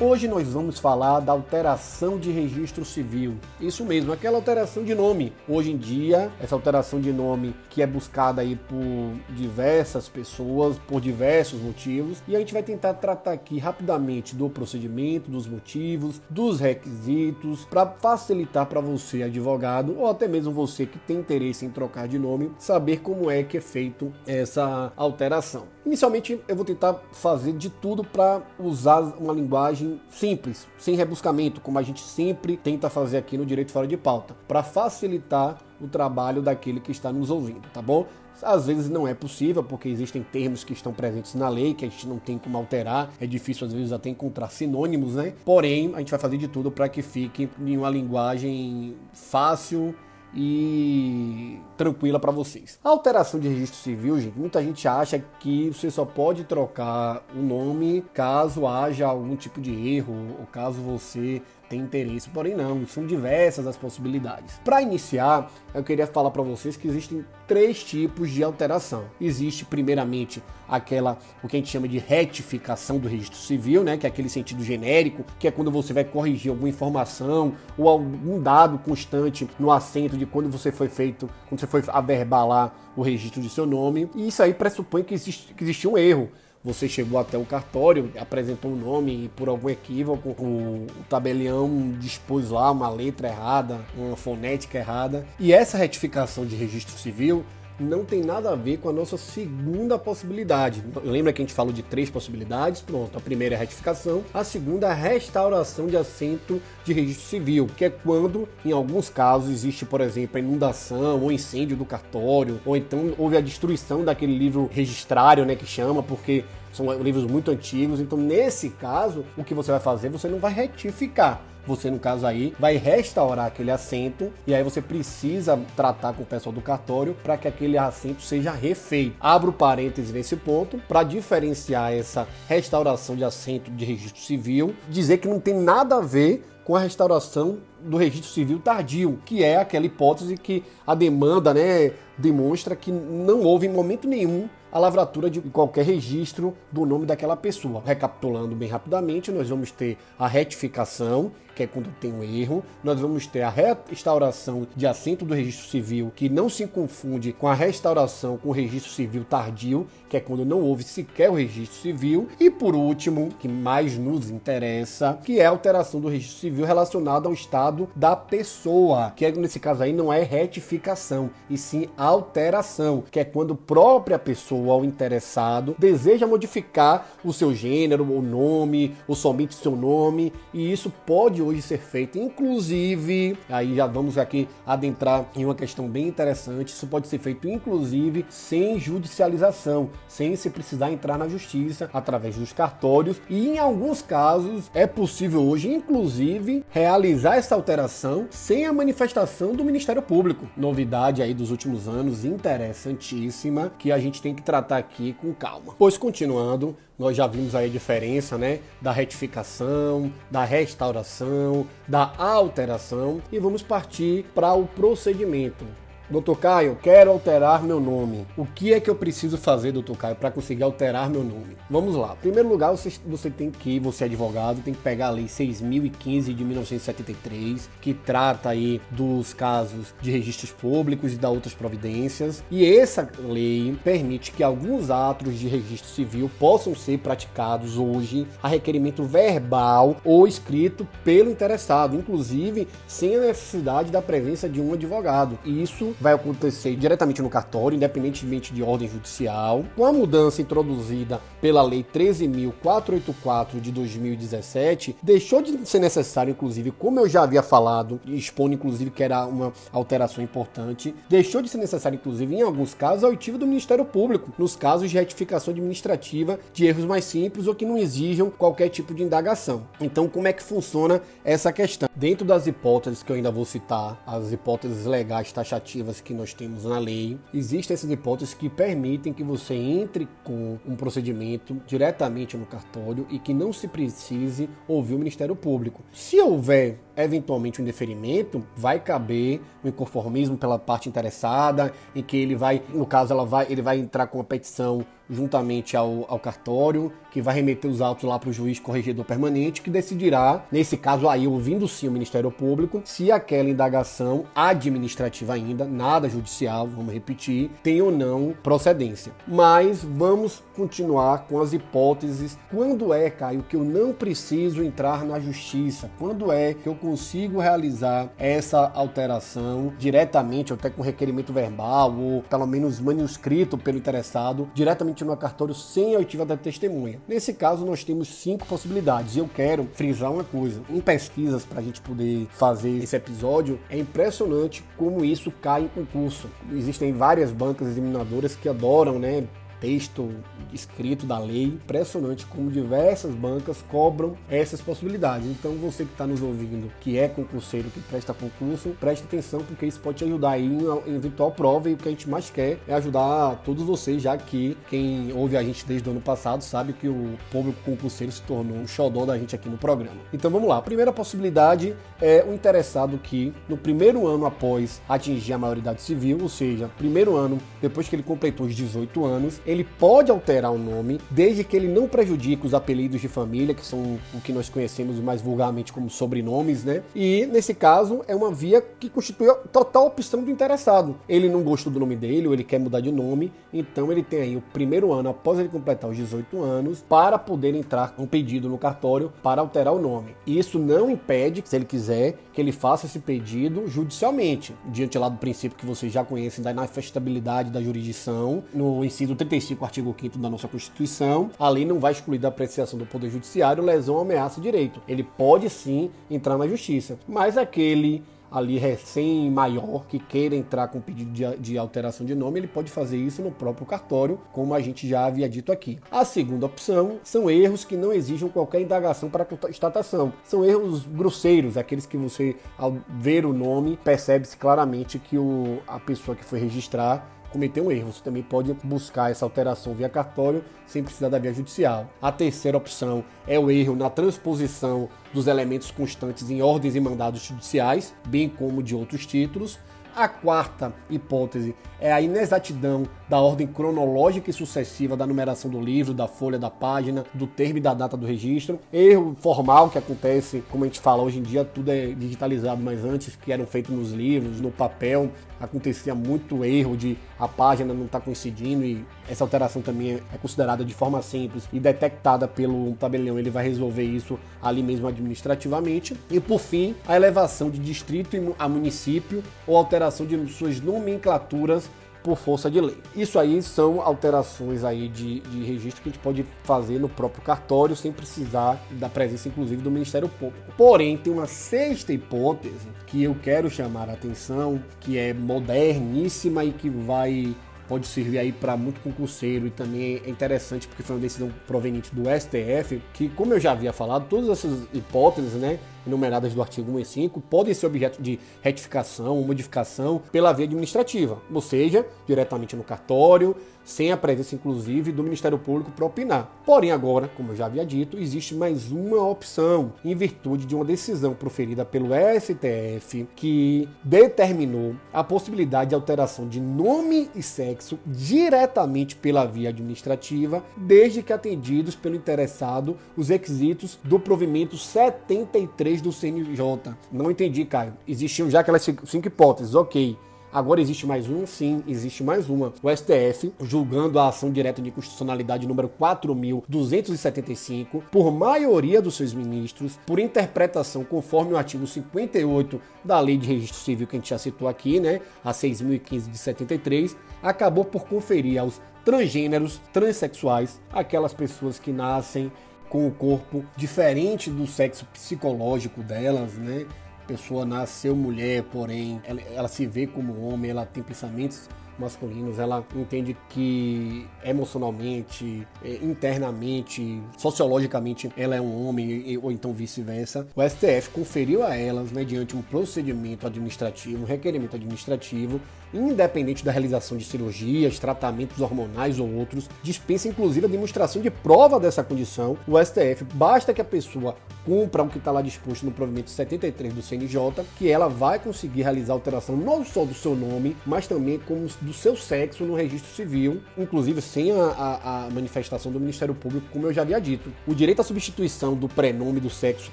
Hoje 0.00 0.28
nós 0.28 0.46
vamos 0.46 0.78
falar 0.78 1.18
da 1.18 1.32
alteração 1.32 2.20
de 2.20 2.30
registro 2.30 2.84
civil. 2.84 3.34
Isso 3.60 3.84
mesmo, 3.84 4.12
aquela 4.12 4.36
alteração 4.36 4.84
de 4.84 4.94
nome. 4.94 5.32
Hoje 5.48 5.72
em 5.72 5.76
dia, 5.76 6.30
essa 6.40 6.54
alteração 6.54 7.00
de 7.00 7.12
nome 7.12 7.52
que 7.68 7.82
é 7.82 7.86
buscada 7.86 8.40
aí 8.40 8.54
por 8.54 9.34
diversas 9.34 10.08
pessoas, 10.08 10.78
por 10.78 11.00
diversos 11.00 11.60
motivos, 11.60 12.22
e 12.28 12.36
a 12.36 12.38
gente 12.38 12.52
vai 12.52 12.62
tentar 12.62 12.94
tratar 12.94 13.32
aqui 13.32 13.58
rapidamente 13.58 14.36
do 14.36 14.48
procedimento, 14.48 15.32
dos 15.32 15.48
motivos, 15.48 16.22
dos 16.30 16.60
requisitos, 16.60 17.64
para 17.64 17.84
facilitar 17.84 18.66
para 18.66 18.80
você, 18.80 19.24
advogado, 19.24 19.98
ou 19.98 20.08
até 20.08 20.28
mesmo 20.28 20.52
você 20.52 20.86
que 20.86 20.98
tem 21.00 21.16
interesse 21.16 21.66
em 21.66 21.70
trocar 21.70 22.06
de 22.06 22.20
nome, 22.20 22.52
saber 22.56 23.00
como 23.00 23.28
é 23.28 23.42
que 23.42 23.56
é 23.56 23.60
feito 23.60 24.12
essa 24.24 24.92
alteração. 24.96 25.66
Inicialmente, 25.88 26.38
eu 26.46 26.54
vou 26.54 26.66
tentar 26.66 27.00
fazer 27.12 27.54
de 27.54 27.70
tudo 27.70 28.04
para 28.04 28.42
usar 28.58 29.00
uma 29.18 29.32
linguagem 29.32 29.98
simples, 30.10 30.68
sem 30.76 30.94
rebuscamento, 30.94 31.62
como 31.62 31.78
a 31.78 31.82
gente 31.82 32.02
sempre 32.02 32.58
tenta 32.58 32.90
fazer 32.90 33.16
aqui 33.16 33.38
no 33.38 33.46
Direito 33.46 33.72
Fora 33.72 33.86
de 33.86 33.96
Pauta, 33.96 34.36
para 34.46 34.62
facilitar 34.62 35.56
o 35.80 35.88
trabalho 35.88 36.42
daquele 36.42 36.78
que 36.78 36.92
está 36.92 37.10
nos 37.10 37.30
ouvindo, 37.30 37.70
tá 37.72 37.80
bom? 37.80 38.06
Às 38.42 38.66
vezes 38.66 38.90
não 38.90 39.08
é 39.08 39.14
possível, 39.14 39.64
porque 39.64 39.88
existem 39.88 40.22
termos 40.22 40.62
que 40.62 40.74
estão 40.74 40.92
presentes 40.92 41.34
na 41.34 41.48
lei 41.48 41.72
que 41.72 41.86
a 41.86 41.88
gente 41.88 42.06
não 42.06 42.18
tem 42.18 42.36
como 42.36 42.58
alterar. 42.58 43.10
É 43.18 43.26
difícil, 43.26 43.66
às 43.66 43.72
vezes, 43.72 43.90
até 43.90 44.10
encontrar 44.10 44.50
sinônimos, 44.50 45.14
né? 45.14 45.32
Porém, 45.42 45.94
a 45.94 46.00
gente 46.00 46.10
vai 46.10 46.20
fazer 46.20 46.36
de 46.36 46.48
tudo 46.48 46.70
para 46.70 46.86
que 46.90 47.00
fique 47.00 47.48
em 47.58 47.78
uma 47.78 47.88
linguagem 47.88 48.94
fácil 49.14 49.94
e 50.34 51.60
tranquila 51.76 52.18
para 52.20 52.30
vocês. 52.30 52.78
A 52.84 52.88
alteração 52.88 53.40
de 53.40 53.48
registro 53.48 53.78
civil, 53.78 54.20
gente, 54.20 54.38
muita 54.38 54.62
gente 54.62 54.86
acha 54.86 55.18
que 55.40 55.70
você 55.70 55.90
só 55.90 56.04
pode 56.04 56.44
trocar 56.44 57.22
o 57.34 57.38
nome 57.38 58.04
caso 58.12 58.66
haja 58.66 59.06
algum 59.06 59.36
tipo 59.36 59.60
de 59.60 59.94
erro 59.94 60.36
ou 60.38 60.46
caso 60.46 60.80
você 60.80 61.42
tem 61.68 61.80
interesse, 61.80 62.28
porém 62.28 62.54
não, 62.54 62.86
são 62.86 63.06
diversas 63.06 63.66
as 63.66 63.76
possibilidades. 63.76 64.60
Para 64.64 64.80
iniciar, 64.80 65.50
eu 65.74 65.84
queria 65.84 66.06
falar 66.06 66.30
para 66.30 66.42
vocês 66.42 66.76
que 66.76 66.88
existem 66.88 67.24
três 67.46 67.82
tipos 67.82 68.30
de 68.30 68.42
alteração. 68.42 69.04
Existe 69.20 69.64
primeiramente 69.64 70.42
aquela 70.68 71.18
o 71.42 71.48
que 71.48 71.56
a 71.56 71.58
gente 71.58 71.70
chama 71.70 71.88
de 71.88 71.98
retificação 71.98 72.98
do 72.98 73.08
registro 73.08 73.38
civil, 73.38 73.84
né, 73.84 73.96
que 73.96 74.06
é 74.06 74.08
aquele 74.08 74.28
sentido 74.28 74.62
genérico, 74.62 75.24
que 75.38 75.48
é 75.48 75.50
quando 75.50 75.70
você 75.70 75.92
vai 75.92 76.04
corrigir 76.04 76.50
alguma 76.50 76.68
informação 76.68 77.52
ou 77.76 77.88
algum 77.88 78.40
dado 78.40 78.78
constante 78.78 79.48
no 79.58 79.70
assento 79.70 80.16
de 80.16 80.26
quando 80.26 80.50
você 80.50 80.72
foi 80.72 80.88
feito, 80.88 81.28
quando 81.48 81.60
você 81.60 81.66
foi 81.66 81.82
averbar 81.88 82.46
lá 82.46 82.72
o 82.96 83.02
registro 83.02 83.40
de 83.40 83.48
seu 83.48 83.66
nome. 83.66 84.10
E 84.14 84.28
isso 84.28 84.42
aí 84.42 84.54
pressupõe 84.54 85.02
que 85.02 85.14
existe, 85.14 85.54
que 85.54 85.64
existe 85.64 85.86
um 85.86 85.96
erro 85.96 86.30
você 86.62 86.88
chegou 86.88 87.18
até 87.18 87.38
o 87.38 87.44
cartório, 87.44 88.10
apresentou 88.18 88.70
o 88.70 88.74
um 88.74 88.76
nome 88.76 89.24
e 89.24 89.28
por 89.28 89.48
algum 89.48 89.68
equívoco 89.68 90.30
o, 90.30 90.86
o 90.86 91.04
tabelião 91.08 91.94
dispôs 91.98 92.50
lá 92.50 92.70
uma 92.70 92.90
letra 92.90 93.28
errada, 93.28 93.80
uma 93.96 94.16
fonética 94.16 94.78
errada. 94.78 95.26
E 95.38 95.52
essa 95.52 95.78
retificação 95.78 96.44
de 96.44 96.56
registro 96.56 96.98
civil 96.98 97.44
não 97.78 98.04
tem 98.04 98.22
nada 98.22 98.50
a 98.50 98.54
ver 98.54 98.78
com 98.78 98.88
a 98.88 98.92
nossa 98.92 99.16
segunda 99.16 99.98
possibilidade. 99.98 100.82
Lembra 101.04 101.32
que 101.32 101.42
a 101.42 101.44
gente 101.44 101.54
falou 101.54 101.72
de 101.72 101.82
três 101.82 102.10
possibilidades? 102.10 102.80
Pronto, 102.80 103.16
a 103.16 103.20
primeira 103.20 103.54
é 103.54 103.56
a 103.56 103.60
retificação, 103.60 104.24
a 104.32 104.42
segunda 104.42 104.88
é 104.88 104.90
a 104.90 104.94
restauração 104.94 105.86
de 105.86 105.96
assento 105.96 106.60
de 106.84 106.92
registro 106.92 107.26
civil, 107.26 107.68
que 107.76 107.84
é 107.84 107.90
quando, 107.90 108.48
em 108.64 108.72
alguns 108.72 109.08
casos, 109.08 109.50
existe, 109.50 109.84
por 109.84 110.00
exemplo, 110.00 110.36
a 110.36 110.40
inundação 110.40 111.22
ou 111.22 111.32
incêndio 111.32 111.76
do 111.76 111.84
cartório, 111.84 112.60
ou 112.64 112.76
então 112.76 113.14
houve 113.18 113.36
a 113.36 113.40
destruição 113.40 114.04
daquele 114.04 114.36
livro 114.36 114.68
registrário, 114.72 115.44
né, 115.44 115.54
que 115.54 115.66
chama, 115.66 116.02
porque 116.02 116.44
são 116.72 116.92
livros 117.02 117.24
muito 117.24 117.50
antigos. 117.50 118.00
Então, 118.00 118.18
nesse 118.18 118.70
caso, 118.70 119.24
o 119.36 119.44
que 119.44 119.54
você 119.54 119.70
vai 119.70 119.80
fazer, 119.80 120.08
você 120.08 120.28
não 120.28 120.38
vai 120.38 120.52
retificar 120.52 121.42
você 121.68 121.90
no 121.90 121.98
caso 121.98 122.26
aí 122.26 122.54
vai 122.58 122.76
restaurar 122.76 123.46
aquele 123.46 123.70
assento 123.70 124.32
e 124.46 124.54
aí 124.54 124.62
você 124.62 124.80
precisa 124.80 125.58
tratar 125.76 126.14
com 126.14 126.22
o 126.22 126.26
pessoal 126.26 126.52
do 126.52 126.60
cartório 126.60 127.14
para 127.22 127.36
que 127.36 127.46
aquele 127.46 127.78
assento 127.78 128.22
seja 128.22 128.50
refeito. 128.50 129.16
Abro 129.20 129.52
parênteses 129.52 130.12
nesse 130.12 130.34
ponto 130.34 130.78
para 130.88 131.02
diferenciar 131.02 131.92
essa 131.92 132.26
restauração 132.48 133.14
de 133.14 133.24
assento 133.24 133.70
de 133.70 133.84
registro 133.84 134.20
civil, 134.22 134.74
dizer 134.88 135.18
que 135.18 135.28
não 135.28 135.38
tem 135.38 135.54
nada 135.54 135.96
a 135.96 136.00
ver 136.00 136.44
com 136.64 136.76
a 136.76 136.80
restauração 136.80 137.60
do 137.80 137.96
registro 137.96 138.30
civil 138.30 138.58
tardio, 138.58 139.18
que 139.24 139.42
é 139.42 139.56
aquela 139.56 139.86
hipótese 139.86 140.36
que 140.36 140.62
a 140.86 140.94
demanda 140.94 141.54
né, 141.54 141.92
demonstra 142.18 142.76
que 142.76 142.90
não 142.92 143.42
houve 143.42 143.66
em 143.66 143.70
momento 143.70 144.08
nenhum 144.08 144.48
a 144.70 144.78
lavratura 144.78 145.30
de 145.30 145.40
qualquer 145.40 145.84
registro 145.84 146.54
do 146.70 146.84
nome 146.84 147.06
daquela 147.06 147.36
pessoa. 147.36 147.82
Recapitulando 147.84 148.54
bem 148.54 148.68
rapidamente, 148.68 149.32
nós 149.32 149.48
vamos 149.48 149.70
ter 149.70 149.96
a 150.18 150.26
retificação, 150.26 151.32
que 151.54 151.62
é 151.62 151.66
quando 151.66 151.90
tem 151.98 152.12
um 152.12 152.22
erro, 152.22 152.62
nós 152.84 153.00
vamos 153.00 153.26
ter 153.26 153.42
a 153.42 153.50
restauração 153.50 154.66
de 154.76 154.86
assento 154.86 155.24
do 155.24 155.34
registro 155.34 155.68
civil, 155.68 156.12
que 156.14 156.28
não 156.28 156.48
se 156.48 156.66
confunde 156.66 157.32
com 157.32 157.48
a 157.48 157.54
restauração 157.54 158.36
com 158.36 158.50
o 158.50 158.52
registro 158.52 158.92
civil 158.92 159.24
tardio, 159.24 159.86
que 160.08 160.16
é 160.16 160.20
quando 160.20 160.44
não 160.44 160.60
houve 160.60 160.84
sequer 160.84 161.30
o 161.30 161.34
registro 161.34 161.80
civil, 161.80 162.28
e 162.38 162.48
por 162.48 162.76
último, 162.76 163.30
que 163.40 163.48
mais 163.48 163.98
nos 163.98 164.30
interessa, 164.30 165.18
que 165.24 165.40
é 165.40 165.46
a 165.46 165.50
alteração 165.50 166.00
do 166.00 166.08
registro 166.08 166.38
civil 166.38 166.64
relacionada 166.64 167.26
ao 167.26 167.34
estado 167.34 167.88
da 167.96 168.14
pessoa, 168.14 169.12
que 169.16 169.28
nesse 169.32 169.58
caso 169.58 169.82
aí 169.82 169.92
não 169.92 170.12
é 170.12 170.22
retificação, 170.22 171.30
e 171.50 171.58
sim 171.58 171.88
alteração, 172.08 173.04
que 173.10 173.20
é 173.20 173.24
quando 173.24 173.54
a 173.54 173.56
própria 173.56 174.18
pessoa, 174.18 174.76
o 174.76 174.84
interessado, 174.84 175.74
deseja 175.78 176.26
modificar 176.26 177.06
o 177.24 177.32
seu 177.32 177.54
gênero, 177.54 178.04
o 178.04 178.22
nome, 178.22 178.94
ou 179.06 179.14
somente 179.14 179.54
seu 179.54 179.74
nome, 179.74 180.32
e 180.52 180.72
isso 180.72 180.92
pode 181.06 181.42
hoje 181.42 181.62
ser 181.62 181.78
feito. 181.78 182.18
Inclusive, 182.18 183.38
aí 183.48 183.76
já 183.76 183.86
vamos 183.86 184.18
aqui 184.18 184.48
adentrar 184.66 185.26
em 185.36 185.44
uma 185.44 185.54
questão 185.54 185.88
bem 185.88 186.08
interessante. 186.08 186.68
Isso 186.68 186.86
pode 186.86 187.08
ser 187.08 187.18
feito, 187.18 187.48
inclusive, 187.48 188.24
sem 188.28 188.78
judicialização, 188.78 189.90
sem 190.08 190.36
se 190.36 190.50
precisar 190.50 190.90
entrar 190.90 191.18
na 191.18 191.28
justiça 191.28 191.90
através 191.92 192.36
dos 192.36 192.52
cartórios. 192.52 193.20
E 193.28 193.48
em 193.48 193.58
alguns 193.58 194.02
casos 194.02 194.70
é 194.74 194.86
possível 194.86 195.42
hoje, 195.42 195.72
inclusive, 195.72 196.64
realizar 196.70 197.36
essa 197.36 197.54
alteração 197.54 198.26
sem 198.30 198.66
a 198.66 198.72
manifestação 198.72 199.52
do 199.52 199.64
Ministério 199.64 200.02
Público. 200.02 200.46
Novidade 200.56 201.22
aí 201.22 201.34
dos 201.34 201.50
últimos 201.50 201.88
anos, 201.88 201.97
interessantíssima, 202.24 203.72
que 203.78 203.90
a 203.92 203.98
gente 203.98 204.20
tem 204.20 204.34
que 204.34 204.42
tratar 204.42 204.78
aqui 204.78 205.12
com 205.12 205.32
calma. 205.32 205.74
Pois 205.78 205.96
continuando, 205.96 206.76
nós 206.98 207.16
já 207.16 207.26
vimos 207.26 207.54
aí 207.54 207.66
a 207.66 207.72
diferença, 207.72 208.36
né, 208.36 208.60
da 208.80 208.92
retificação, 208.92 210.12
da 210.30 210.44
restauração, 210.44 211.66
da 211.86 212.12
alteração 212.16 213.22
e 213.30 213.38
vamos 213.38 213.62
partir 213.62 214.24
para 214.34 214.52
o 214.54 214.66
procedimento. 214.66 215.64
Doutor 216.10 216.38
Caio, 216.38 216.78
quero 216.82 217.10
alterar 217.10 217.62
meu 217.62 217.78
nome. 217.78 218.26
O 218.34 218.46
que 218.46 218.72
é 218.72 218.80
que 218.80 218.88
eu 218.88 218.94
preciso 218.94 219.36
fazer, 219.36 219.72
doutor 219.72 219.94
Caio, 219.94 220.16
para 220.16 220.30
conseguir 220.30 220.62
alterar 220.62 221.10
meu 221.10 221.22
nome? 221.22 221.54
Vamos 221.68 221.96
lá. 221.96 222.14
Em 222.14 222.22
primeiro 222.22 222.48
lugar, 222.48 222.70
você, 222.70 222.90
você 223.06 223.28
tem 223.28 223.50
que, 223.50 223.78
você 223.78 224.04
é 224.04 224.06
advogado, 224.06 224.62
tem 224.62 224.72
que 224.72 224.80
pegar 224.80 225.08
a 225.08 225.10
lei 225.10 225.28
6015 225.28 226.32
de 226.32 226.44
1973, 226.46 227.68
que 227.82 227.92
trata 227.92 228.48
aí 228.48 228.80
dos 228.90 229.34
casos 229.34 229.94
de 230.00 230.10
registros 230.10 230.50
públicos 230.50 231.12
e 231.12 231.16
da 231.16 231.28
outras 231.28 231.52
providências. 231.52 232.42
E 232.50 232.64
essa 232.64 233.06
lei 233.18 233.76
permite 233.84 234.32
que 234.32 234.42
alguns 234.42 234.90
atos 234.90 235.38
de 235.38 235.46
registro 235.46 235.90
civil 235.90 236.30
possam 236.38 236.74
ser 236.74 237.00
praticados 237.00 237.76
hoje 237.76 238.26
a 238.42 238.48
requerimento 238.48 239.04
verbal 239.04 239.98
ou 240.02 240.26
escrito 240.26 240.88
pelo 241.04 241.30
interessado, 241.30 241.96
inclusive 241.96 242.66
sem 242.86 243.14
a 243.14 243.20
necessidade 243.20 243.92
da 243.92 244.00
presença 244.00 244.48
de 244.48 244.58
um 244.58 244.72
advogado. 244.72 245.38
Isso 245.44 245.94
vai 246.00 246.12
acontecer 246.12 246.76
diretamente 246.76 247.22
no 247.22 247.30
cartório, 247.30 247.76
independentemente 247.76 248.52
de 248.52 248.62
ordem 248.62 248.88
judicial. 248.88 249.64
Com 249.76 249.84
a 249.84 249.92
mudança 249.92 250.42
introduzida 250.42 251.20
pela 251.40 251.62
Lei 251.62 251.84
13.484 251.84 253.60
de 253.60 253.72
2017, 253.72 254.96
deixou 255.02 255.42
de 255.42 255.66
ser 255.66 255.78
necessário, 255.78 256.30
inclusive, 256.30 256.70
como 256.70 257.00
eu 257.00 257.08
já 257.08 257.22
havia 257.22 257.42
falado, 257.42 258.00
expondo, 258.06 258.54
inclusive, 258.54 258.90
que 258.90 259.02
era 259.02 259.26
uma 259.26 259.52
alteração 259.72 260.22
importante, 260.22 260.94
deixou 261.08 261.42
de 261.42 261.48
ser 261.48 261.58
necessário, 261.58 261.96
inclusive, 261.96 262.34
em 262.34 262.42
alguns 262.42 262.74
casos, 262.74 263.04
a 263.04 263.08
oitiva 263.08 263.38
do 263.38 263.46
Ministério 263.46 263.84
Público, 263.84 264.32
nos 264.38 264.56
casos 264.56 264.90
de 264.90 264.96
retificação 264.96 265.52
administrativa 265.52 266.38
de 266.52 266.66
erros 266.66 266.84
mais 266.84 267.04
simples 267.04 267.46
ou 267.46 267.54
que 267.54 267.64
não 267.64 267.78
exijam 267.78 268.30
qualquer 268.30 268.68
tipo 268.68 268.94
de 268.94 269.02
indagação. 269.02 269.66
Então, 269.80 270.08
como 270.08 270.28
é 270.28 270.32
que 270.32 270.42
funciona 270.42 271.00
essa 271.24 271.52
questão? 271.52 271.88
Dentro 271.94 272.26
das 272.26 272.46
hipóteses 272.46 273.02
que 273.02 273.10
eu 273.10 273.16
ainda 273.16 273.30
vou 273.30 273.44
citar, 273.44 274.02
as 274.06 274.32
hipóteses 274.32 274.84
legais 274.84 275.32
taxativas 275.32 275.87
que 276.00 276.12
nós 276.12 276.34
temos 276.34 276.64
na 276.64 276.78
lei, 276.78 277.18
existem 277.32 277.74
essas 277.74 277.90
hipóteses 277.90 278.34
que 278.34 278.48
permitem 278.48 279.12
que 279.12 279.24
você 279.24 279.54
entre 279.54 280.06
com 280.22 280.58
um 280.66 280.76
procedimento 280.76 281.60
diretamente 281.66 282.36
no 282.36 282.46
cartório 282.46 283.06
e 283.10 283.18
que 283.18 283.32
não 283.32 283.52
se 283.52 283.66
precise 283.66 284.48
ouvir 284.66 284.94
o 284.94 284.98
Ministério 284.98 285.34
Público. 285.34 285.82
Se 285.92 286.20
houver 286.20 286.78
eventualmente 286.96 287.60
um 287.60 287.64
indeferimento, 287.64 288.44
vai 288.56 288.80
caber 288.80 289.40
o 289.62 289.68
inconformismo 289.68 290.36
pela 290.36 290.58
parte 290.58 290.88
interessada, 290.88 291.72
em 291.94 292.02
que 292.02 292.16
ele 292.16 292.34
vai, 292.34 292.62
no 292.72 292.86
caso, 292.86 293.12
ela 293.12 293.24
vai, 293.24 293.46
ele 293.48 293.62
vai 293.62 293.78
entrar 293.78 294.06
com 294.08 294.20
a 294.20 294.24
petição 294.24 294.84
juntamente 295.10 295.76
ao, 295.76 296.04
ao 296.08 296.18
cartório, 296.18 296.92
que 297.10 297.22
vai 297.22 297.34
remeter 297.34 297.70
os 297.70 297.80
autos 297.80 298.04
lá 298.04 298.18
para 298.18 298.30
o 298.30 298.32
juiz 298.32 298.58
corregedor 298.58 299.04
permanente, 299.04 299.62
que 299.62 299.70
decidirá, 299.70 300.44
nesse 300.52 300.76
caso 300.76 301.08
aí, 301.08 301.26
ouvindo 301.26 301.66
sim 301.66 301.88
o 301.88 301.90
Ministério 301.90 302.30
Público, 302.30 302.82
se 302.84 303.10
aquela 303.10 303.48
indagação 303.48 304.24
administrativa 304.34 305.32
ainda, 305.32 305.64
nada 305.64 306.08
judicial, 306.08 306.66
vamos 306.66 306.92
repetir, 306.92 307.50
tem 307.62 307.80
ou 307.80 307.90
não 307.90 308.34
procedência. 308.42 309.12
Mas 309.26 309.82
vamos 309.82 310.42
continuar 310.54 311.26
com 311.26 311.40
as 311.40 311.52
hipóteses. 311.52 312.38
Quando 312.50 312.92
é, 312.92 313.08
Caio, 313.10 313.44
que 313.48 313.56
eu 313.56 313.64
não 313.64 313.92
preciso 313.92 314.62
entrar 314.62 315.04
na 315.04 315.18
justiça? 315.18 315.90
Quando 315.98 316.30
é 316.32 316.54
que 316.54 316.68
eu 316.68 316.74
consigo 316.74 317.40
realizar 317.40 318.10
essa 318.18 318.70
alteração 318.74 319.72
diretamente, 319.78 320.52
até 320.52 320.68
com 320.68 320.82
requerimento 320.82 321.32
verbal, 321.32 321.94
ou 321.96 322.22
pelo 322.22 322.46
menos 322.46 322.80
manuscrito 322.80 323.56
pelo 323.56 323.78
interessado, 323.78 324.48
diretamente 324.54 324.97
no 325.04 325.16
cartório 325.16 325.54
sem 325.54 325.94
a 325.94 325.98
oitiva 325.98 326.24
da 326.24 326.36
testemunha. 326.36 327.00
Nesse 327.06 327.32
caso, 327.34 327.64
nós 327.64 327.84
temos 327.84 328.08
cinco 328.08 328.46
possibilidades. 328.46 329.16
E 329.16 329.18
eu 329.18 329.28
quero 329.28 329.68
frisar 329.74 330.12
uma 330.12 330.24
coisa: 330.24 330.60
em 330.70 330.80
pesquisas, 330.80 331.44
para 331.44 331.60
a 331.60 331.62
gente 331.62 331.80
poder 331.80 332.26
fazer 332.30 332.70
esse 332.82 332.96
episódio, 332.96 333.58
é 333.70 333.78
impressionante 333.78 334.64
como 334.76 335.04
isso 335.04 335.30
cai 335.30 335.62
em 335.62 335.68
concurso. 335.68 336.28
Existem 336.52 336.92
várias 336.92 337.30
bancas 337.30 337.68
examinadoras 337.68 338.34
que 338.36 338.48
adoram, 338.48 338.98
né? 338.98 339.26
Texto 339.60 340.10
escrito 340.52 341.06
da 341.06 341.18
lei. 341.18 341.44
Impressionante 341.44 342.26
como 342.26 342.50
diversas 342.50 343.14
bancas 343.14 343.64
cobram 343.70 344.16
essas 344.30 344.60
possibilidades. 344.60 345.26
Então 345.26 345.52
você 345.52 345.84
que 345.84 345.92
está 345.92 346.06
nos 346.06 346.22
ouvindo, 346.22 346.70
que 346.80 346.98
é 346.98 347.08
concurseiro, 347.08 347.70
que 347.70 347.80
presta 347.80 348.14
concurso, 348.14 348.70
preste 348.80 349.04
atenção 349.04 349.40
porque 349.40 349.66
isso 349.66 349.80
pode 349.80 349.98
te 349.98 350.04
ajudar 350.04 350.30
aí 350.30 350.46
em 350.86 350.94
eventual 350.94 351.30
prova 351.32 351.70
e 351.70 351.74
o 351.74 351.76
que 351.76 351.88
a 351.88 351.90
gente 351.90 352.08
mais 352.08 352.30
quer 352.30 352.58
é 352.66 352.74
ajudar 352.74 353.42
todos 353.44 353.62
vocês, 353.64 354.02
já 354.02 354.16
que 354.16 354.56
quem 354.68 355.12
ouve 355.12 355.36
a 355.36 355.42
gente 355.42 355.64
desde 355.66 355.88
o 355.88 355.92
ano 355.92 356.00
passado 356.00 356.42
sabe 356.42 356.72
que 356.72 356.88
o 356.88 357.16
público 357.30 357.58
concurseiro 357.64 358.12
se 358.12 358.22
tornou 358.22 358.56
um 358.56 358.66
xodó 358.66 359.04
da 359.04 359.18
gente 359.18 359.34
aqui 359.34 359.48
no 359.48 359.58
programa. 359.58 360.00
Então 360.12 360.30
vamos 360.30 360.48
lá. 360.48 360.58
A 360.58 360.62
primeira 360.62 360.92
possibilidade 360.92 361.74
é 362.00 362.24
o 362.26 362.32
interessado 362.32 362.98
que 362.98 363.32
no 363.48 363.56
primeiro 363.56 364.06
ano 364.06 364.26
após 364.26 364.80
atingir 364.88 365.32
a 365.32 365.38
maioridade 365.38 365.82
civil, 365.82 366.18
ou 366.20 366.28
seja, 366.28 366.70
primeiro 366.76 367.16
ano 367.16 367.38
depois 367.60 367.88
que 367.88 367.96
ele 367.96 368.02
completou 368.02 368.46
os 368.46 368.54
18 368.54 369.04
anos, 369.04 369.40
ele 369.48 369.64
pode 369.64 370.10
alterar 370.10 370.52
o 370.52 370.58
nome, 370.58 371.00
desde 371.10 371.42
que 371.42 371.56
ele 371.56 371.68
não 371.68 371.88
prejudique 371.88 372.46
os 372.46 372.52
apelidos 372.52 373.00
de 373.00 373.08
família, 373.08 373.54
que 373.54 373.64
são 373.64 373.98
o 374.12 374.20
que 374.20 374.30
nós 374.30 374.50
conhecemos 374.50 375.00
mais 375.00 375.22
vulgarmente 375.22 375.72
como 375.72 375.88
sobrenomes, 375.88 376.64
né? 376.64 376.82
E 376.94 377.26
nesse 377.32 377.54
caso 377.54 378.02
é 378.06 378.14
uma 378.14 378.30
via 378.30 378.60
que 378.60 378.90
constitui 378.90 379.30
a 379.30 379.34
total 379.34 379.86
opção 379.86 380.22
do 380.22 380.30
interessado. 380.30 380.96
Ele 381.08 381.30
não 381.30 381.42
gostou 381.42 381.72
do 381.72 381.80
nome 381.80 381.96
dele 381.96 382.26
ou 382.26 382.34
ele 382.34 382.44
quer 382.44 382.60
mudar 382.60 382.80
de 382.80 382.92
nome, 382.92 383.32
então 383.50 383.90
ele 383.90 384.02
tem 384.02 384.20
aí 384.20 384.36
o 384.36 384.42
primeiro 384.52 384.92
ano 384.92 385.08
após 385.08 385.38
ele 385.38 385.48
completar 385.48 385.88
os 385.88 385.96
18 385.96 386.42
anos 386.42 386.84
para 386.86 387.18
poder 387.18 387.54
entrar 387.54 387.94
um 387.98 388.06
pedido 388.06 388.50
no 388.50 388.58
cartório 388.58 389.10
para 389.22 389.40
alterar 389.40 389.72
o 389.72 389.80
nome. 389.80 390.14
Isso 390.26 390.58
não 390.58 390.90
impede, 390.90 391.42
se 391.46 391.56
ele 391.56 391.64
quiser, 391.64 392.18
que 392.34 392.40
ele 392.42 392.52
faça 392.52 392.84
esse 392.84 392.98
pedido 392.98 393.66
judicialmente, 393.66 394.54
diante 394.66 394.98
lá 394.98 395.08
do 395.08 395.16
princípio 395.16 395.56
que 395.56 395.64
vocês 395.64 395.90
já 395.90 396.04
conhecem 396.04 396.44
da 396.44 396.50
inafastabilidade 396.50 397.50
da 397.50 397.62
jurisdição, 397.62 398.44
no 398.52 398.84
inciso 398.84 399.16
35 399.16 399.37
35, 399.38 399.64
artigo 399.64 399.96
5 399.98 400.18
da 400.18 400.28
nossa 400.28 400.48
Constituição, 400.48 401.30
a 401.38 401.48
lei 401.48 401.64
não 401.64 401.78
vai 401.78 401.92
excluir 401.92 402.18
da 402.18 402.28
apreciação 402.28 402.78
do 402.78 402.84
Poder 402.84 403.10
Judiciário 403.10 403.62
lesão 403.62 403.94
ou 403.94 404.00
ameaça 404.00 404.40
direito. 404.40 404.82
Ele 404.88 405.02
pode 405.02 405.48
sim 405.48 405.90
entrar 406.10 406.36
na 406.36 406.46
justiça, 406.48 406.98
mas 407.06 407.38
aquele 407.38 408.02
ali 408.30 408.58
recém-maior 408.58 409.86
que 409.86 409.98
queira 409.98 410.36
entrar 410.36 410.68
com 410.68 410.80
pedido 410.80 411.10
de, 411.10 411.36
de, 411.38 411.56
alteração 411.56 412.04
de 412.04 412.14
nome, 412.14 412.40
ele 412.40 412.46
pode 412.46 412.70
fazer 412.70 412.98
isso 412.98 413.22
no 413.22 413.30
próprio 413.30 413.66
cartório, 413.66 414.20
como 414.32 414.52
a 414.52 414.60
gente 414.60 414.86
já 414.86 415.06
havia 415.06 415.26
dito 415.26 415.50
aqui. 415.50 415.78
A 415.90 416.04
segunda 416.04 416.44
opção 416.44 416.98
são 417.02 417.30
erros 417.30 417.64
que 417.64 417.74
não 417.74 417.90
exigem 417.90 418.28
qualquer 418.28 418.60
indagação 418.60 419.08
para 419.08 419.24
constatação. 419.24 420.12
São 420.24 420.44
erros 420.44 420.84
grosseiros, 420.84 421.56
aqueles 421.56 421.86
que 421.86 421.96
você, 421.96 422.36
ao 422.58 422.76
ver 422.88 423.24
o 423.24 423.32
nome, 423.32 423.78
percebe-se 423.82 424.36
claramente 424.36 424.98
que 424.98 425.16
o, 425.16 425.60
a 425.66 425.80
pessoa 425.80 426.14
que 426.14 426.24
foi 426.24 426.38
registrar 426.38 427.17
cometeu 427.32 427.66
um 427.66 427.70
erro. 427.70 427.92
Você 427.92 428.02
também 428.02 428.22
pode 428.22 428.52
buscar 428.64 429.10
essa 429.10 429.24
alteração 429.24 429.74
via 429.74 429.88
cartório 429.88 430.44
sem 430.66 430.82
precisar 430.82 431.08
da 431.08 431.18
via 431.18 431.32
judicial. 431.32 431.88
A 432.00 432.12
terceira 432.12 432.56
opção 432.56 433.04
é 433.26 433.38
o 433.38 433.50
erro 433.50 433.74
na 433.74 433.90
transposição 433.90 434.88
dos 435.12 435.26
elementos 435.26 435.70
constantes 435.70 436.30
em 436.30 436.42
ordens 436.42 436.74
e 436.74 436.80
mandados 436.80 437.22
judiciais, 437.22 437.94
bem 438.06 438.28
como 438.28 438.62
de 438.62 438.74
outros 438.74 439.06
títulos. 439.06 439.58
A 439.98 440.06
quarta 440.06 440.72
hipótese 440.88 441.56
é 441.80 441.92
a 441.92 442.00
inexatidão 442.00 442.84
da 443.08 443.18
ordem 443.18 443.48
cronológica 443.48 444.30
e 444.30 444.32
sucessiva 444.32 444.96
da 444.96 445.04
numeração 445.04 445.50
do 445.50 445.60
livro, 445.60 445.92
da 445.92 446.06
folha, 446.06 446.38
da 446.38 446.48
página, 446.48 447.04
do 447.12 447.26
termo 447.26 447.58
e 447.58 447.60
da 447.60 447.74
data 447.74 447.96
do 447.96 448.06
registro. 448.06 448.60
Erro 448.72 449.16
formal 449.20 449.68
que 449.68 449.76
acontece, 449.76 450.44
como 450.52 450.62
a 450.62 450.68
gente 450.68 450.78
fala 450.78 451.02
hoje 451.02 451.18
em 451.18 451.22
dia, 451.22 451.44
tudo 451.44 451.72
é 451.72 451.86
digitalizado, 451.88 452.62
mas 452.62 452.84
antes 452.84 453.16
que 453.16 453.32
eram 453.32 453.44
feitos 453.44 453.74
nos 453.74 453.90
livros, 453.90 454.40
no 454.40 454.52
papel, 454.52 455.10
acontecia 455.40 455.96
muito 455.96 456.44
erro 456.44 456.76
de 456.76 456.96
a 457.18 457.26
página 457.26 457.74
não 457.74 457.86
estar 457.86 457.98
tá 457.98 458.04
coincidindo 458.04 458.64
e 458.64 458.84
essa 459.08 459.24
alteração 459.24 459.60
também 459.60 460.00
é 460.12 460.18
considerada 460.18 460.64
de 460.64 460.74
forma 460.74 461.02
simples 461.02 461.48
e 461.52 461.58
detectada 461.58 462.28
pelo 462.28 462.74
tabelião, 462.74 463.18
ele 463.18 463.30
vai 463.30 463.44
resolver 463.44 463.82
isso 463.82 464.18
ali 464.42 464.62
mesmo 464.62 464.86
administrativamente. 464.86 465.96
E 466.10 466.20
por 466.20 466.38
fim, 466.38 466.74
a 466.86 466.94
elevação 466.94 467.50
de 467.50 467.58
distrito 467.58 468.16
a 468.38 468.48
município 468.48 469.22
ou 469.46 469.56
alteração 469.56 470.06
de 470.06 470.32
suas 470.32 470.60
nomenclaturas 470.60 471.68
por 472.08 472.16
força 472.16 472.50
de 472.50 472.58
lei. 472.58 472.78
Isso 472.96 473.18
aí 473.18 473.42
são 473.42 473.82
alterações 473.82 474.64
aí 474.64 474.88
de, 474.88 475.20
de 475.20 475.44
registro 475.44 475.82
que 475.82 475.90
a 475.90 475.92
gente 475.92 476.00
pode 476.00 476.24
fazer 476.42 476.78
no 476.78 476.88
próprio 476.88 477.22
cartório 477.22 477.76
sem 477.76 477.92
precisar 477.92 478.58
da 478.70 478.88
presença 478.88 479.28
inclusive 479.28 479.60
do 479.60 479.70
Ministério 479.70 480.08
Público. 480.08 480.50
Porém, 480.56 480.96
tem 480.96 481.12
uma 481.12 481.26
sexta 481.26 481.92
hipótese 481.92 482.66
que 482.86 483.02
eu 483.02 483.14
quero 483.22 483.50
chamar 483.50 483.90
a 483.90 483.92
atenção, 483.92 484.62
que 484.80 484.96
é 484.96 485.12
moderníssima 485.12 486.44
e 486.46 486.52
que 486.52 486.70
vai 486.70 487.36
pode 487.68 487.86
servir 487.86 488.18
aí 488.18 488.32
para 488.32 488.56
muito 488.56 488.80
concurseiro 488.80 489.46
e 489.46 489.50
também 489.50 490.00
é 490.02 490.08
interessante 490.08 490.66
porque 490.66 490.82
foi 490.82 490.96
uma 490.96 491.02
decisão 491.02 491.30
proveniente 491.46 491.94
do 491.94 492.04
STF, 492.04 492.80
que 492.94 493.10
como 493.10 493.34
eu 493.34 493.38
já 493.38 493.52
havia 493.52 493.74
falado, 493.74 494.06
todas 494.08 494.30
essas 494.30 494.66
hipóteses, 494.72 495.34
né, 495.34 495.58
enumeradas 495.88 496.34
do 496.34 496.40
artigo 496.40 496.70
105 496.70 497.20
podem 497.22 497.52
ser 497.52 497.66
objeto 497.66 498.00
de 498.00 498.18
retificação 498.40 499.16
ou 499.16 499.24
modificação 499.24 500.00
pela 500.12 500.32
via 500.32 500.44
administrativa, 500.44 501.20
ou 501.32 501.40
seja, 501.40 501.86
diretamente 502.06 502.54
no 502.54 502.62
cartório, 502.62 503.34
sem 503.68 503.92
a 503.92 503.96
presença 503.98 504.34
inclusive 504.34 504.90
do 504.90 505.02
Ministério 505.02 505.38
Público 505.38 505.70
para 505.70 505.84
opinar. 505.84 506.40
Porém, 506.46 506.72
agora, 506.72 507.06
como 507.06 507.32
eu 507.32 507.36
já 507.36 507.44
havia 507.44 507.66
dito, 507.66 507.98
existe 507.98 508.34
mais 508.34 508.72
uma 508.72 509.06
opção 509.06 509.74
em 509.84 509.94
virtude 509.94 510.46
de 510.46 510.54
uma 510.54 510.64
decisão 510.64 511.12
proferida 511.12 511.66
pelo 511.66 511.90
STF 512.18 513.06
que 513.14 513.68
determinou 513.84 514.74
a 514.90 515.04
possibilidade 515.04 515.70
de 515.70 515.74
alteração 515.74 516.26
de 516.26 516.40
nome 516.40 517.10
e 517.14 517.22
sexo 517.22 517.78
diretamente 517.86 518.96
pela 518.96 519.26
via 519.26 519.50
administrativa, 519.50 520.42
desde 520.56 521.02
que 521.02 521.12
atendidos 521.12 521.76
pelo 521.76 521.94
interessado 521.94 522.74
os 522.96 523.10
requisitos 523.10 523.78
do 523.84 524.00
provimento 524.00 524.56
73 524.56 525.77
do 525.80 525.92
CNJ. 525.92 526.74
Não 526.92 527.10
entendi, 527.10 527.44
Caio. 527.44 527.74
Existiam 527.86 528.30
já 528.30 528.40
aquelas 528.40 528.62
cinco 528.62 529.06
hipóteses, 529.06 529.54
ok. 529.54 529.96
Agora 530.30 530.60
existe 530.60 530.86
mais 530.86 531.08
um? 531.08 531.26
Sim, 531.26 531.64
existe 531.66 532.04
mais 532.04 532.28
uma. 532.28 532.52
O 532.62 532.70
STF, 532.70 533.32
julgando 533.40 533.98
a 533.98 534.08
ação 534.08 534.30
direta 534.30 534.60
de 534.60 534.70
constitucionalidade 534.70 535.48
número 535.48 535.70
4.275, 535.80 537.82
por 537.90 538.12
maioria 538.12 538.82
dos 538.82 538.96
seus 538.96 539.14
ministros, 539.14 539.80
por 539.86 539.98
interpretação 539.98 540.84
conforme 540.84 541.32
o 541.32 541.38
artigo 541.38 541.66
58 541.66 542.60
da 542.84 543.00
Lei 543.00 543.16
de 543.16 543.26
Registro 543.26 543.58
Civil, 543.58 543.86
que 543.86 543.96
a 543.96 543.98
gente 543.98 544.10
já 544.10 544.18
citou 544.18 544.48
aqui, 544.48 544.78
né? 544.78 545.00
A 545.24 545.32
6.015 545.32 546.10
de 546.10 546.18
73, 546.18 546.94
acabou 547.22 547.64
por 547.64 547.86
conferir 547.86 548.38
aos 548.38 548.60
transgêneros, 548.84 549.62
transexuais, 549.72 550.60
aquelas 550.70 551.14
pessoas 551.14 551.58
que 551.58 551.72
nascem 551.72 552.30
com 552.68 552.86
o 552.86 552.90
corpo 552.90 553.44
diferente 553.56 554.30
do 554.30 554.46
sexo 554.46 554.84
psicológico 554.86 555.82
delas, 555.82 556.34
né? 556.34 556.66
A 557.02 557.06
pessoa 557.06 557.44
nasceu 557.44 557.96
mulher, 557.96 558.42
porém 558.44 559.00
ela, 559.04 559.20
ela 559.34 559.48
se 559.48 559.66
vê 559.66 559.86
como 559.86 560.28
homem, 560.28 560.50
ela 560.50 560.66
tem 560.66 560.82
pensamentos 560.82 561.48
masculinos, 561.78 562.38
ela 562.38 562.64
entende 562.74 563.16
que 563.28 564.06
emocionalmente, 564.24 565.46
eh, 565.64 565.78
internamente, 565.80 567.00
sociologicamente, 567.16 568.10
ela 568.16 568.34
é 568.34 568.40
um 568.40 568.66
homem, 568.66 569.16
ou 569.22 569.30
então 569.30 569.52
vice-versa. 569.52 570.26
O 570.34 570.42
STF 570.42 570.90
conferiu 570.90 571.44
a 571.44 571.54
elas, 571.56 571.92
mediante 571.92 572.36
um 572.36 572.42
procedimento 572.42 573.26
administrativo, 573.26 574.02
um 574.02 574.06
requerimento 574.06 574.56
administrativo, 574.56 575.40
independente 575.72 576.44
da 576.44 576.52
realização 576.52 576.96
de 576.96 577.04
cirurgias, 577.04 577.78
tratamentos 577.78 578.40
hormonais 578.40 578.98
ou 578.98 579.12
outros, 579.14 579.48
dispensa 579.62 580.08
inclusive 580.08 580.46
a 580.46 580.48
demonstração 580.48 581.00
de 581.02 581.10
prova 581.10 581.60
dessa 581.60 581.82
condição. 581.82 582.36
O 582.46 582.62
STF 582.62 583.04
basta 583.14 583.52
que 583.52 583.60
a 583.60 583.64
pessoa 583.64 584.16
cumpra 584.44 584.82
o 584.82 584.88
que 584.88 584.96
está 584.96 585.10
lá 585.10 585.20
disposto 585.20 585.64
no 585.64 585.72
provimento 585.72 586.10
73 586.10 586.72
do 586.72 586.80
CNJ, 586.80 587.44
que 587.58 587.70
ela 587.70 587.86
vai 587.86 588.18
conseguir 588.18 588.62
realizar 588.62 588.94
alteração 588.94 589.36
não 589.36 589.62
só 589.64 589.84
do 589.84 589.92
seu 589.92 590.16
nome, 590.16 590.56
mas 590.64 590.86
também 590.86 591.18
como 591.18 591.46
do 591.60 591.72
seu 591.74 591.94
sexo 591.96 592.44
no 592.44 592.54
registro 592.54 592.90
civil, 592.94 593.42
inclusive 593.58 594.00
sem 594.00 594.32
a, 594.32 594.44
a, 594.44 595.06
a 595.06 595.10
manifestação 595.10 595.70
do 595.70 595.78
Ministério 595.78 596.14
Público, 596.14 596.46
como 596.50 596.66
eu 596.66 596.72
já 596.72 596.82
havia 596.82 596.98
dito. 596.98 597.30
O 597.46 597.54
direito 597.54 597.80
à 597.80 597.84
substituição 597.84 598.54
do 598.54 598.68
prenome 598.68 599.20
do 599.20 599.28
sexo 599.28 599.70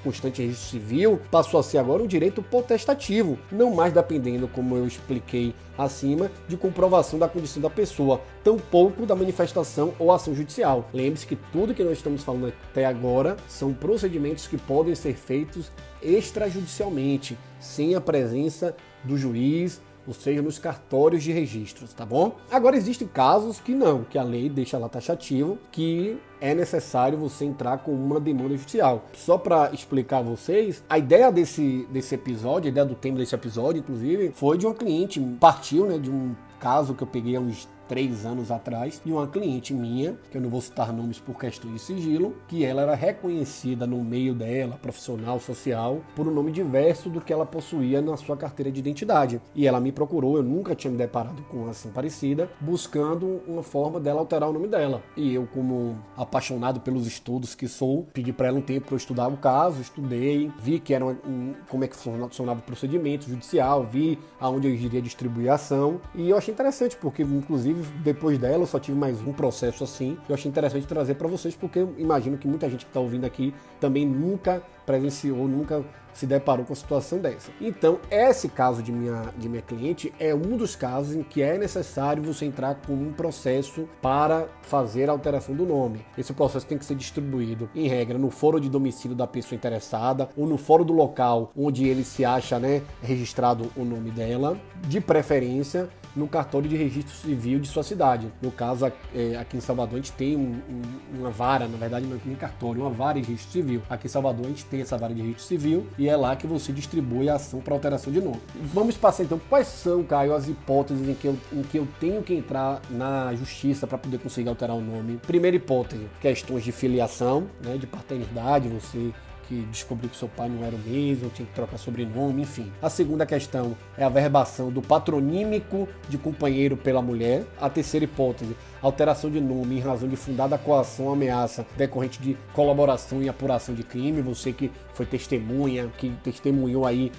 constante 0.00 0.42
em 0.42 0.46
registro 0.46 0.68
civil 0.68 1.20
passou 1.30 1.58
a 1.58 1.62
ser 1.62 1.78
agora 1.78 2.02
um 2.02 2.06
direito 2.06 2.42
potestativo, 2.42 3.38
não 3.50 3.74
mais 3.74 3.92
dependendo, 3.92 4.46
como 4.48 4.76
eu 4.76 4.86
expliquei 4.86 5.54
acima 5.76 6.30
de 6.48 6.56
comprovação 6.56 7.18
da 7.18 7.28
condição 7.28 7.62
da 7.62 7.70
pessoa, 7.70 8.20
tampouco 8.42 9.06
da 9.06 9.14
manifestação 9.14 9.94
ou 9.98 10.12
ação 10.12 10.34
judicial. 10.34 10.88
Lembre-se 10.92 11.26
que 11.26 11.36
tudo 11.36 11.74
que 11.74 11.84
nós 11.84 11.98
estamos 11.98 12.22
falando 12.22 12.52
até 12.70 12.84
agora 12.86 13.36
são 13.48 13.72
procedimentos 13.72 14.46
que 14.46 14.56
podem 14.56 14.94
ser 14.94 15.14
feitos 15.14 15.70
extrajudicialmente, 16.02 17.36
sem 17.58 17.94
a 17.94 18.00
presença 18.00 18.76
do 19.04 19.16
juiz, 19.16 19.80
ou 20.06 20.14
seja, 20.14 20.42
nos 20.42 20.58
cartórios 20.58 21.22
de 21.22 21.32
registros, 21.32 21.92
tá 21.92 22.06
bom? 22.06 22.36
Agora 22.50 22.76
existem 22.76 23.06
casos 23.08 23.60
que 23.60 23.74
não, 23.74 24.04
que 24.04 24.18
a 24.18 24.22
lei 24.22 24.48
deixa 24.48 24.78
lá 24.78 24.88
taxativo, 24.88 25.58
que 25.72 26.18
é 26.40 26.54
necessário 26.54 27.18
você 27.18 27.44
entrar 27.44 27.78
com 27.78 27.92
uma 27.92 28.20
demanda 28.20 28.56
judicial. 28.56 29.04
Só 29.14 29.38
para 29.38 29.70
explicar 29.72 30.18
a 30.18 30.22
vocês, 30.22 30.82
a 30.88 30.98
ideia 30.98 31.32
desse, 31.32 31.86
desse 31.90 32.14
episódio, 32.14 32.68
a 32.68 32.70
ideia 32.70 32.86
do 32.86 32.94
tema 32.94 33.18
desse 33.18 33.34
episódio, 33.34 33.80
inclusive, 33.80 34.30
foi 34.34 34.58
de 34.58 34.66
uma 34.66 34.74
cliente, 34.74 35.20
partiu 35.40 35.86
né, 35.86 35.98
de 35.98 36.10
um 36.10 36.34
caso 36.60 36.94
que 36.94 37.02
eu 37.02 37.06
peguei 37.06 37.36
há 37.36 37.40
uns 37.40 37.68
três 37.88 38.24
anos 38.24 38.50
atrás 38.50 39.00
de 39.04 39.12
uma 39.12 39.26
cliente 39.26 39.72
minha, 39.72 40.16
que 40.30 40.36
eu 40.36 40.42
não 40.42 40.50
vou 40.50 40.60
citar 40.60 40.92
nomes 40.92 41.18
por 41.18 41.38
questão 41.38 41.72
de 41.72 41.78
sigilo, 41.78 42.34
que 42.48 42.64
ela 42.64 42.82
era 42.82 42.94
reconhecida 42.94 43.86
no 43.86 44.02
meio 44.02 44.34
dela, 44.34 44.78
profissional, 44.80 45.38
social, 45.40 46.00
por 46.14 46.26
um 46.26 46.30
nome 46.30 46.52
diverso 46.52 47.08
do 47.08 47.20
que 47.20 47.32
ela 47.32 47.46
possuía 47.46 48.00
na 48.00 48.16
sua 48.16 48.36
carteira 48.36 48.70
de 48.70 48.80
identidade. 48.80 49.40
E 49.54 49.66
ela 49.66 49.80
me 49.80 49.92
procurou, 49.92 50.36
eu 50.36 50.42
nunca 50.42 50.74
tinha 50.74 50.90
me 50.90 50.96
deparado 50.96 51.42
com 51.50 51.58
uma 51.58 51.70
ação 51.70 51.90
parecida, 51.90 52.50
buscando 52.60 53.40
uma 53.46 53.62
forma 53.62 54.00
dela 54.00 54.20
alterar 54.20 54.48
o 54.48 54.52
nome 54.52 54.68
dela. 54.68 55.02
E 55.16 55.34
eu, 55.34 55.46
como 55.52 55.98
apaixonado 56.16 56.80
pelos 56.80 57.06
estudos 57.06 57.54
que 57.54 57.68
sou, 57.68 58.06
pedi 58.12 58.32
para 58.32 58.48
ela 58.48 58.58
um 58.58 58.62
tempo 58.62 58.86
para 58.86 58.94
eu 58.94 58.98
estudar 58.98 59.28
o 59.28 59.36
caso, 59.36 59.80
estudei, 59.80 60.50
vi 60.60 60.78
que 60.78 60.94
era 60.94 61.04
um, 61.04 61.54
como 61.68 61.84
é 61.84 61.88
que 61.88 61.96
funcionava 61.96 62.60
o 62.60 62.62
procedimento 62.62 63.28
judicial, 63.28 63.84
vi 63.84 64.18
aonde 64.40 64.68
eu 64.68 64.74
iria 64.74 65.00
distribuir 65.02 65.50
a 65.50 65.54
ação, 65.54 66.00
e 66.14 66.30
eu 66.30 66.36
achei 66.36 66.52
interessante, 66.52 66.96
porque 66.96 67.22
inclusive 67.22 67.75
Depois 68.02 68.38
dela, 68.38 68.62
eu 68.62 68.66
só 68.66 68.78
tive 68.78 68.98
mais 68.98 69.20
um 69.20 69.32
processo 69.32 69.84
assim. 69.84 70.18
Eu 70.28 70.34
achei 70.34 70.50
interessante 70.50 70.86
trazer 70.86 71.14
para 71.14 71.28
vocês, 71.28 71.54
porque 71.54 71.78
eu 71.80 71.94
imagino 71.98 72.36
que 72.38 72.48
muita 72.48 72.68
gente 72.68 72.84
que 72.84 72.90
está 72.90 73.00
ouvindo 73.00 73.24
aqui 73.24 73.54
também 73.80 74.06
nunca 74.06 74.62
presenciou, 74.84 75.48
nunca 75.48 75.84
se 76.16 76.26
deparou 76.26 76.64
com 76.64 76.72
a 76.72 76.76
situação 76.76 77.18
dessa. 77.18 77.50
Então, 77.60 78.00
esse 78.10 78.48
caso 78.48 78.82
de 78.82 78.90
minha, 78.90 79.32
de 79.36 79.48
minha 79.48 79.62
cliente 79.62 80.12
é 80.18 80.34
um 80.34 80.56
dos 80.56 80.74
casos 80.74 81.14
em 81.14 81.22
que 81.22 81.42
é 81.42 81.58
necessário 81.58 82.22
você 82.22 82.46
entrar 82.46 82.76
com 82.86 82.94
um 82.94 83.12
processo 83.12 83.86
para 84.00 84.48
fazer 84.62 85.08
a 85.08 85.12
alteração 85.12 85.54
do 85.54 85.66
nome. 85.66 86.04
Esse 86.16 86.32
processo 86.32 86.66
tem 86.66 86.78
que 86.78 86.84
ser 86.84 86.94
distribuído, 86.94 87.68
em 87.74 87.86
regra, 87.86 88.18
no 88.18 88.30
foro 88.30 88.58
de 88.58 88.70
domicílio 88.70 89.16
da 89.16 89.26
pessoa 89.26 89.56
interessada 89.56 90.30
ou 90.36 90.46
no 90.46 90.56
foro 90.56 90.84
do 90.84 90.92
local 90.92 91.52
onde 91.56 91.86
ele 91.86 92.02
se 92.02 92.24
acha 92.24 92.58
né, 92.58 92.82
registrado 93.02 93.70
o 93.76 93.84
nome 93.84 94.10
dela, 94.10 94.58
de 94.88 95.00
preferência 95.00 95.88
no 96.16 96.26
cartório 96.26 96.68
de 96.68 96.76
registro 96.76 97.14
civil 97.14 97.60
de 97.60 97.68
sua 97.68 97.82
cidade. 97.82 98.32
No 98.40 98.50
caso, 98.50 98.90
é, 99.14 99.36
aqui 99.36 99.58
em 99.58 99.60
Salvador, 99.60 99.94
a 99.94 99.96
gente 99.98 100.12
tem 100.12 100.34
um, 100.34 100.54
um, 100.68 101.20
uma 101.20 101.30
vara, 101.30 101.68
na 101.68 101.76
verdade, 101.76 102.06
não 102.06 102.16
é 102.16 102.20
nem 102.24 102.34
cartório, 102.34 102.80
uma 102.80 102.90
vara 102.90 103.20
de 103.20 103.28
registro 103.28 103.52
civil. 103.52 103.82
Aqui 103.88 104.06
em 104.06 104.10
Salvador, 104.10 104.46
a 104.46 104.48
gente 104.48 104.64
tem 104.64 104.80
essa 104.80 104.96
vara 104.96 105.14
de 105.14 105.20
registro 105.20 105.44
civil 105.44 105.86
e 105.98 106.05
e 106.06 106.08
é 106.08 106.16
lá 106.16 106.36
que 106.36 106.46
você 106.46 106.72
distribui 106.72 107.28
a 107.28 107.34
ação 107.34 107.60
para 107.60 107.74
alteração 107.74 108.12
de 108.12 108.20
nome. 108.20 108.40
Vamos 108.72 108.96
passar 108.96 109.24
então 109.24 109.40
quais 109.48 109.66
são, 109.66 110.04
Caio, 110.04 110.34
as 110.34 110.48
hipóteses 110.48 111.08
em 111.08 111.14
que 111.14 111.26
eu, 111.26 111.36
em 111.52 111.62
que 111.62 111.76
eu 111.76 111.88
tenho 111.98 112.22
que 112.22 112.32
entrar 112.32 112.80
na 112.88 113.34
justiça 113.34 113.88
para 113.88 113.98
poder 113.98 114.18
conseguir 114.18 114.48
alterar 114.48 114.76
o 114.76 114.80
nome. 114.80 115.16
Primeira 115.26 115.56
hipótese, 115.56 116.06
questões 116.20 116.62
de 116.62 116.70
filiação, 116.70 117.48
né, 117.60 117.76
de 117.76 117.88
paternidade, 117.88 118.68
você 118.68 119.12
que 119.48 119.62
descobriu 119.70 120.10
que 120.10 120.16
seu 120.16 120.28
pai 120.28 120.48
não 120.48 120.64
era 120.64 120.74
o 120.74 120.78
mesmo, 120.78 121.30
tinha 121.30 121.46
que 121.46 121.54
trocar 121.54 121.78
sobrenome, 121.78 122.42
enfim. 122.42 122.70
A 122.82 122.90
segunda 122.90 123.24
questão 123.24 123.76
é 123.96 124.04
a 124.04 124.08
verbação 124.08 124.70
do 124.70 124.82
patronímico 124.82 125.88
de 126.08 126.18
companheiro 126.18 126.76
pela 126.76 127.00
mulher. 127.00 127.44
A 127.60 127.70
terceira 127.70 128.04
hipótese, 128.04 128.56
alteração 128.82 129.30
de 129.30 129.40
nome 129.40 129.76
em 129.76 129.80
razão 129.80 130.08
de 130.08 130.16
fundada 130.16 130.56
coação 130.58 131.12
ameaça 131.12 131.66
decorrente 131.76 132.20
de 132.20 132.36
colaboração 132.52 133.22
e 133.22 133.28
apuração 133.28 133.74
de 133.74 133.82
crime. 133.82 134.20
Você 134.22 134.52
que 134.52 134.70
foi 134.94 135.04
testemunha, 135.06 135.88
que 135.98 136.10
testemunhou 136.22 136.86
aí 136.86 137.12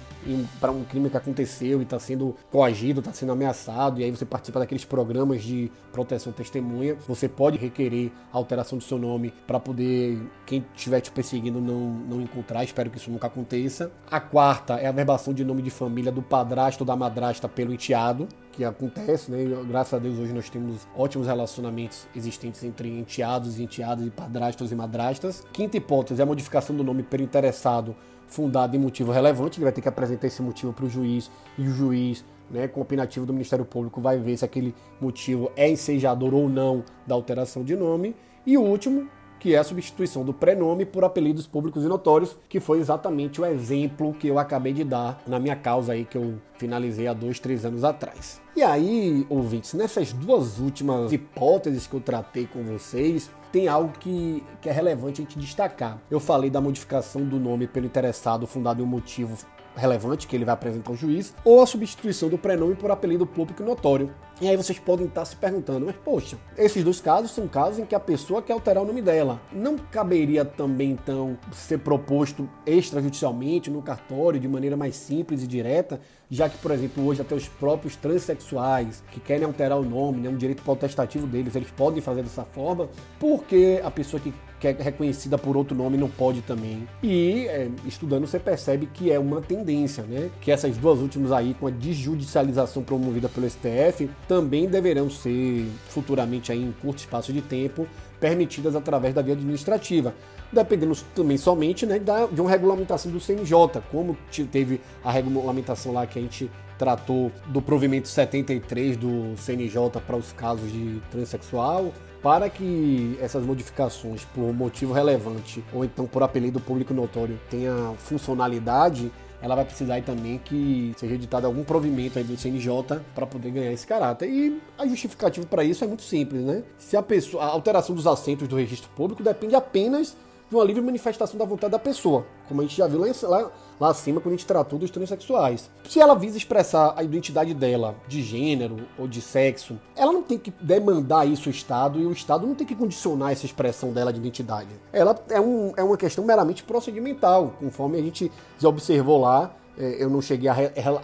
para 0.60 0.72
um 0.72 0.84
crime 0.84 1.08
que 1.08 1.16
aconteceu 1.16 1.80
e 1.80 1.84
está 1.84 1.98
sendo 1.98 2.34
coagido, 2.50 3.00
está 3.00 3.12
sendo 3.12 3.32
ameaçado, 3.32 4.00
e 4.00 4.04
aí 4.04 4.10
você 4.10 4.24
participa 4.24 4.58
daqueles 4.58 4.84
programas 4.84 5.42
de 5.42 5.70
proteção 5.92 6.32
testemunha, 6.32 6.96
você 7.06 7.28
pode 7.28 7.56
requerer 7.56 8.10
a 8.32 8.36
alteração 8.36 8.78
do 8.78 8.84
seu 8.84 8.98
nome 8.98 9.32
para 9.46 9.60
poder 9.60 10.20
quem 10.44 10.64
estiver 10.74 11.00
te 11.00 11.10
perseguindo 11.10 11.60
não, 11.60 11.90
não 11.90 12.20
encontrar. 12.20 12.64
Espero 12.64 12.90
que 12.90 12.98
isso 12.98 13.10
nunca 13.10 13.28
aconteça. 13.28 13.90
A 14.10 14.20
quarta 14.20 14.74
é 14.74 14.86
a 14.86 14.92
verbação 14.92 15.32
de 15.32 15.44
nome 15.44 15.62
de 15.62 15.70
família 15.70 16.10
do 16.10 16.22
padrasto 16.22 16.82
ou 16.82 16.86
da 16.86 16.96
madrasta 16.96 17.48
pelo 17.48 17.72
enteado 17.72 18.28
que 18.58 18.64
acontece, 18.64 19.30
né? 19.30 19.38
Graças 19.68 19.94
a 19.94 19.98
Deus 20.00 20.18
hoje 20.18 20.32
nós 20.32 20.50
temos 20.50 20.88
ótimos 20.96 21.28
relacionamentos 21.28 22.08
existentes 22.14 22.64
entre 22.64 22.88
enteados 22.88 23.60
e 23.60 23.62
enteadas 23.62 24.04
e 24.04 24.10
padrastos 24.10 24.72
e 24.72 24.74
madrastas. 24.74 25.46
Quinta 25.52 25.76
hipótese 25.76 26.20
é 26.20 26.24
a 26.24 26.26
modificação 26.26 26.74
do 26.74 26.82
nome 26.82 27.04
pelo 27.04 27.22
interessado 27.22 27.94
fundado 28.26 28.74
em 28.74 28.80
motivo 28.80 29.12
relevante. 29.12 29.58
Ele 29.58 29.64
vai 29.64 29.72
ter 29.72 29.80
que 29.80 29.88
apresentar 29.88 30.26
esse 30.26 30.42
motivo 30.42 30.72
para 30.72 30.86
o 30.86 30.90
juiz 30.90 31.30
e 31.56 31.68
o 31.68 31.70
juiz, 31.70 32.24
né, 32.50 32.66
com 32.66 32.80
o 32.80 32.82
opinativo 32.82 33.24
do 33.24 33.32
Ministério 33.32 33.64
Público, 33.64 34.00
vai 34.00 34.18
ver 34.18 34.36
se 34.36 34.44
aquele 34.44 34.74
motivo 35.00 35.52
é 35.54 35.70
ensejador 35.70 36.34
ou 36.34 36.48
não 36.48 36.82
da 37.06 37.14
alteração 37.14 37.62
de 37.62 37.76
nome. 37.76 38.16
E 38.44 38.58
o 38.58 38.62
último, 38.62 39.08
que 39.38 39.54
é 39.54 39.58
a 39.58 39.64
substituição 39.64 40.24
do 40.24 40.32
prenome 40.32 40.84
por 40.84 41.04
apelidos 41.04 41.46
públicos 41.46 41.84
e 41.84 41.86
notórios, 41.86 42.36
que 42.48 42.60
foi 42.60 42.78
exatamente 42.78 43.40
o 43.40 43.46
exemplo 43.46 44.12
que 44.12 44.28
eu 44.28 44.38
acabei 44.38 44.72
de 44.72 44.84
dar 44.84 45.22
na 45.26 45.38
minha 45.38 45.56
causa 45.56 45.92
aí 45.92 46.04
que 46.04 46.16
eu 46.16 46.34
finalizei 46.56 47.06
há 47.06 47.12
dois, 47.12 47.38
três 47.38 47.64
anos 47.64 47.84
atrás. 47.84 48.40
E 48.56 48.62
aí, 48.62 49.26
ouvintes, 49.28 49.74
nessas 49.74 50.12
duas 50.12 50.58
últimas 50.58 51.12
hipóteses 51.12 51.86
que 51.86 51.94
eu 51.94 52.00
tratei 52.00 52.46
com 52.46 52.64
vocês, 52.64 53.30
tem 53.52 53.68
algo 53.68 53.92
que, 53.98 54.42
que 54.60 54.68
é 54.68 54.72
relevante 54.72 55.20
a 55.20 55.24
gente 55.24 55.38
destacar. 55.38 55.98
Eu 56.10 56.20
falei 56.20 56.50
da 56.50 56.60
modificação 56.60 57.24
do 57.24 57.38
nome 57.38 57.66
pelo 57.66 57.86
interessado 57.86 58.46
fundado 58.46 58.82
em 58.82 58.84
um 58.84 58.88
motivo 58.88 59.36
relevante 59.78 60.26
que 60.26 60.36
ele 60.36 60.44
vai 60.44 60.54
apresentar 60.54 60.90
ao 60.90 60.96
juiz, 60.96 61.34
ou 61.44 61.62
a 61.62 61.66
substituição 61.66 62.28
do 62.28 62.36
prenome 62.36 62.74
por 62.74 62.90
apelido 62.90 63.26
público 63.26 63.62
notório. 63.62 64.12
E 64.40 64.48
aí 64.48 64.56
vocês 64.56 64.78
podem 64.78 65.06
estar 65.06 65.24
se 65.24 65.34
perguntando, 65.34 65.84
mas 65.84 65.96
poxa, 65.96 66.38
esses 66.56 66.84
dois 66.84 67.00
casos 67.00 67.32
são 67.32 67.48
casos 67.48 67.80
em 67.80 67.84
que 67.84 67.94
a 67.94 68.00
pessoa 68.00 68.40
quer 68.40 68.52
alterar 68.52 68.84
o 68.84 68.86
nome 68.86 69.02
dela. 69.02 69.40
Não 69.52 69.76
caberia 69.76 70.44
também 70.44 70.92
então 70.92 71.36
ser 71.52 71.78
proposto 71.78 72.48
extrajudicialmente 72.64 73.68
no 73.68 73.82
cartório 73.82 74.38
de 74.38 74.46
maneira 74.46 74.76
mais 74.76 74.94
simples 74.94 75.42
e 75.42 75.46
direta, 75.46 76.00
já 76.30 76.48
que, 76.48 76.56
por 76.58 76.70
exemplo, 76.70 77.04
hoje 77.04 77.20
até 77.20 77.34
os 77.34 77.48
próprios 77.48 77.96
transexuais 77.96 79.02
que 79.10 79.18
querem 79.18 79.44
alterar 79.44 79.78
o 79.78 79.84
nome, 79.84 80.20
né, 80.20 80.28
um 80.28 80.36
direito 80.36 80.62
protestativo 80.62 81.26
deles, 81.26 81.56
eles 81.56 81.70
podem 81.72 82.00
fazer 82.00 82.22
dessa 82.22 82.44
forma, 82.44 82.88
porque 83.18 83.80
a 83.82 83.90
pessoa 83.90 84.20
que 84.20 84.32
que 84.58 84.68
é 84.68 84.72
reconhecida 84.72 85.38
por 85.38 85.56
outro 85.56 85.76
nome 85.76 85.96
não 85.96 86.08
pode 86.08 86.42
também. 86.42 86.86
E 87.02 87.46
é, 87.48 87.68
estudando 87.86 88.26
você 88.26 88.38
percebe 88.38 88.86
que 88.86 89.10
é 89.10 89.18
uma 89.18 89.40
tendência, 89.40 90.02
né? 90.02 90.30
Que 90.40 90.50
essas 90.50 90.76
duas 90.76 91.00
últimas 91.00 91.32
aí, 91.32 91.54
com 91.54 91.66
a 91.66 91.70
desjudicialização 91.70 92.82
promovida 92.82 93.28
pelo 93.28 93.48
STF, 93.48 94.10
também 94.28 94.68
deverão 94.68 95.08
ser 95.08 95.66
futuramente 95.88 96.52
aí 96.52 96.62
em 96.62 96.70
curto 96.70 96.98
espaço 96.98 97.32
de 97.32 97.40
tempo 97.40 97.88
permitidas 98.20 98.76
através 98.76 99.14
da 99.14 99.22
via 99.22 99.34
administrativa, 99.34 100.14
dependendo 100.52 100.94
também 101.14 101.38
somente 101.38 101.86
né, 101.86 101.98
da, 101.98 102.26
de 102.26 102.40
uma 102.40 102.50
regulamentação 102.50 103.10
do 103.10 103.18
CNJ, 103.18 103.54
como 103.90 104.16
teve 104.50 104.80
a 105.02 105.10
regulamentação 105.10 105.92
lá 105.92 106.06
que 106.06 106.18
a 106.18 106.22
gente 106.22 106.50
tratou 106.76 107.32
do 107.46 107.62
provimento 107.62 108.08
73 108.08 108.96
do 108.96 109.34
CNJ 109.36 110.00
para 110.06 110.16
os 110.16 110.32
casos 110.32 110.70
de 110.70 111.00
transexual, 111.10 111.92
para 112.22 112.50
que 112.50 113.16
essas 113.20 113.44
modificações, 113.44 114.24
por 114.24 114.52
motivo 114.52 114.92
relevante 114.92 115.64
ou 115.72 115.84
então 115.84 116.06
por 116.06 116.22
apelido 116.22 116.60
público 116.60 116.92
notório, 116.92 117.38
tenha 117.48 117.94
funcionalidade, 117.98 119.10
ela 119.40 119.54
vai 119.54 119.64
precisar 119.64 120.02
também 120.02 120.38
que 120.38 120.94
seja 120.96 121.14
editado 121.14 121.46
algum 121.46 121.62
provimento 121.62 122.18
aí 122.18 122.24
do 122.24 122.36
CNJ 122.36 123.00
para 123.14 123.26
poder 123.26 123.50
ganhar 123.50 123.72
esse 123.72 123.86
caráter. 123.86 124.28
E 124.28 124.60
a 124.76 124.86
justificativa 124.86 125.46
para 125.46 125.62
isso 125.64 125.84
é 125.84 125.86
muito 125.86 126.02
simples, 126.02 126.42
né? 126.42 126.62
Se 126.76 126.96
a 126.96 127.02
pessoa, 127.02 127.44
a 127.44 127.46
alteração 127.46 127.94
dos 127.94 128.06
assentos 128.06 128.48
do 128.48 128.56
registro 128.56 128.90
público 128.96 129.22
depende 129.22 129.54
apenas 129.54 130.16
de 130.48 130.54
uma 130.54 130.64
livre 130.64 130.80
manifestação 130.80 131.38
da 131.38 131.44
vontade 131.44 131.72
da 131.72 131.78
pessoa, 131.78 132.24
como 132.48 132.60
a 132.60 132.64
gente 132.64 132.76
já 132.76 132.86
viu 132.86 133.00
lá, 133.00 133.06
lá, 133.22 133.50
lá 133.78 133.88
acima 133.90 134.20
quando 134.20 134.34
a 134.34 134.36
gente 134.36 134.46
tratou 134.46 134.78
dos 134.78 134.90
transexuais. 134.90 135.70
Se 135.86 136.00
ela 136.00 136.14
visa 136.14 136.36
expressar 136.36 136.94
a 136.96 137.02
identidade 137.02 137.52
dela 137.52 137.94
de 138.08 138.22
gênero 138.22 138.86
ou 138.98 139.06
de 139.06 139.20
sexo, 139.20 139.78
ela 139.94 140.12
não 140.12 140.22
tem 140.22 140.38
que 140.38 140.50
demandar 140.50 141.26
isso 141.26 141.48
ao 141.48 141.52
Estado 141.52 142.00
e 142.00 142.06
o 142.06 142.12
Estado 142.12 142.46
não 142.46 142.54
tem 142.54 142.66
que 142.66 142.74
condicionar 142.74 143.32
essa 143.32 143.44
expressão 143.44 143.92
dela 143.92 144.12
de 144.12 144.18
identidade. 144.18 144.70
Ela 144.92 145.18
é, 145.28 145.40
um, 145.40 145.72
é 145.76 145.82
uma 145.82 145.96
questão 145.96 146.24
meramente 146.24 146.62
procedimental, 146.62 147.54
conforme 147.58 147.98
a 147.98 148.02
gente 148.02 148.32
já 148.58 148.68
observou 148.68 149.20
lá. 149.20 149.54
É, 149.76 150.02
eu 150.02 150.08
não 150.08 150.20
cheguei 150.22 150.48
a, 150.48 150.54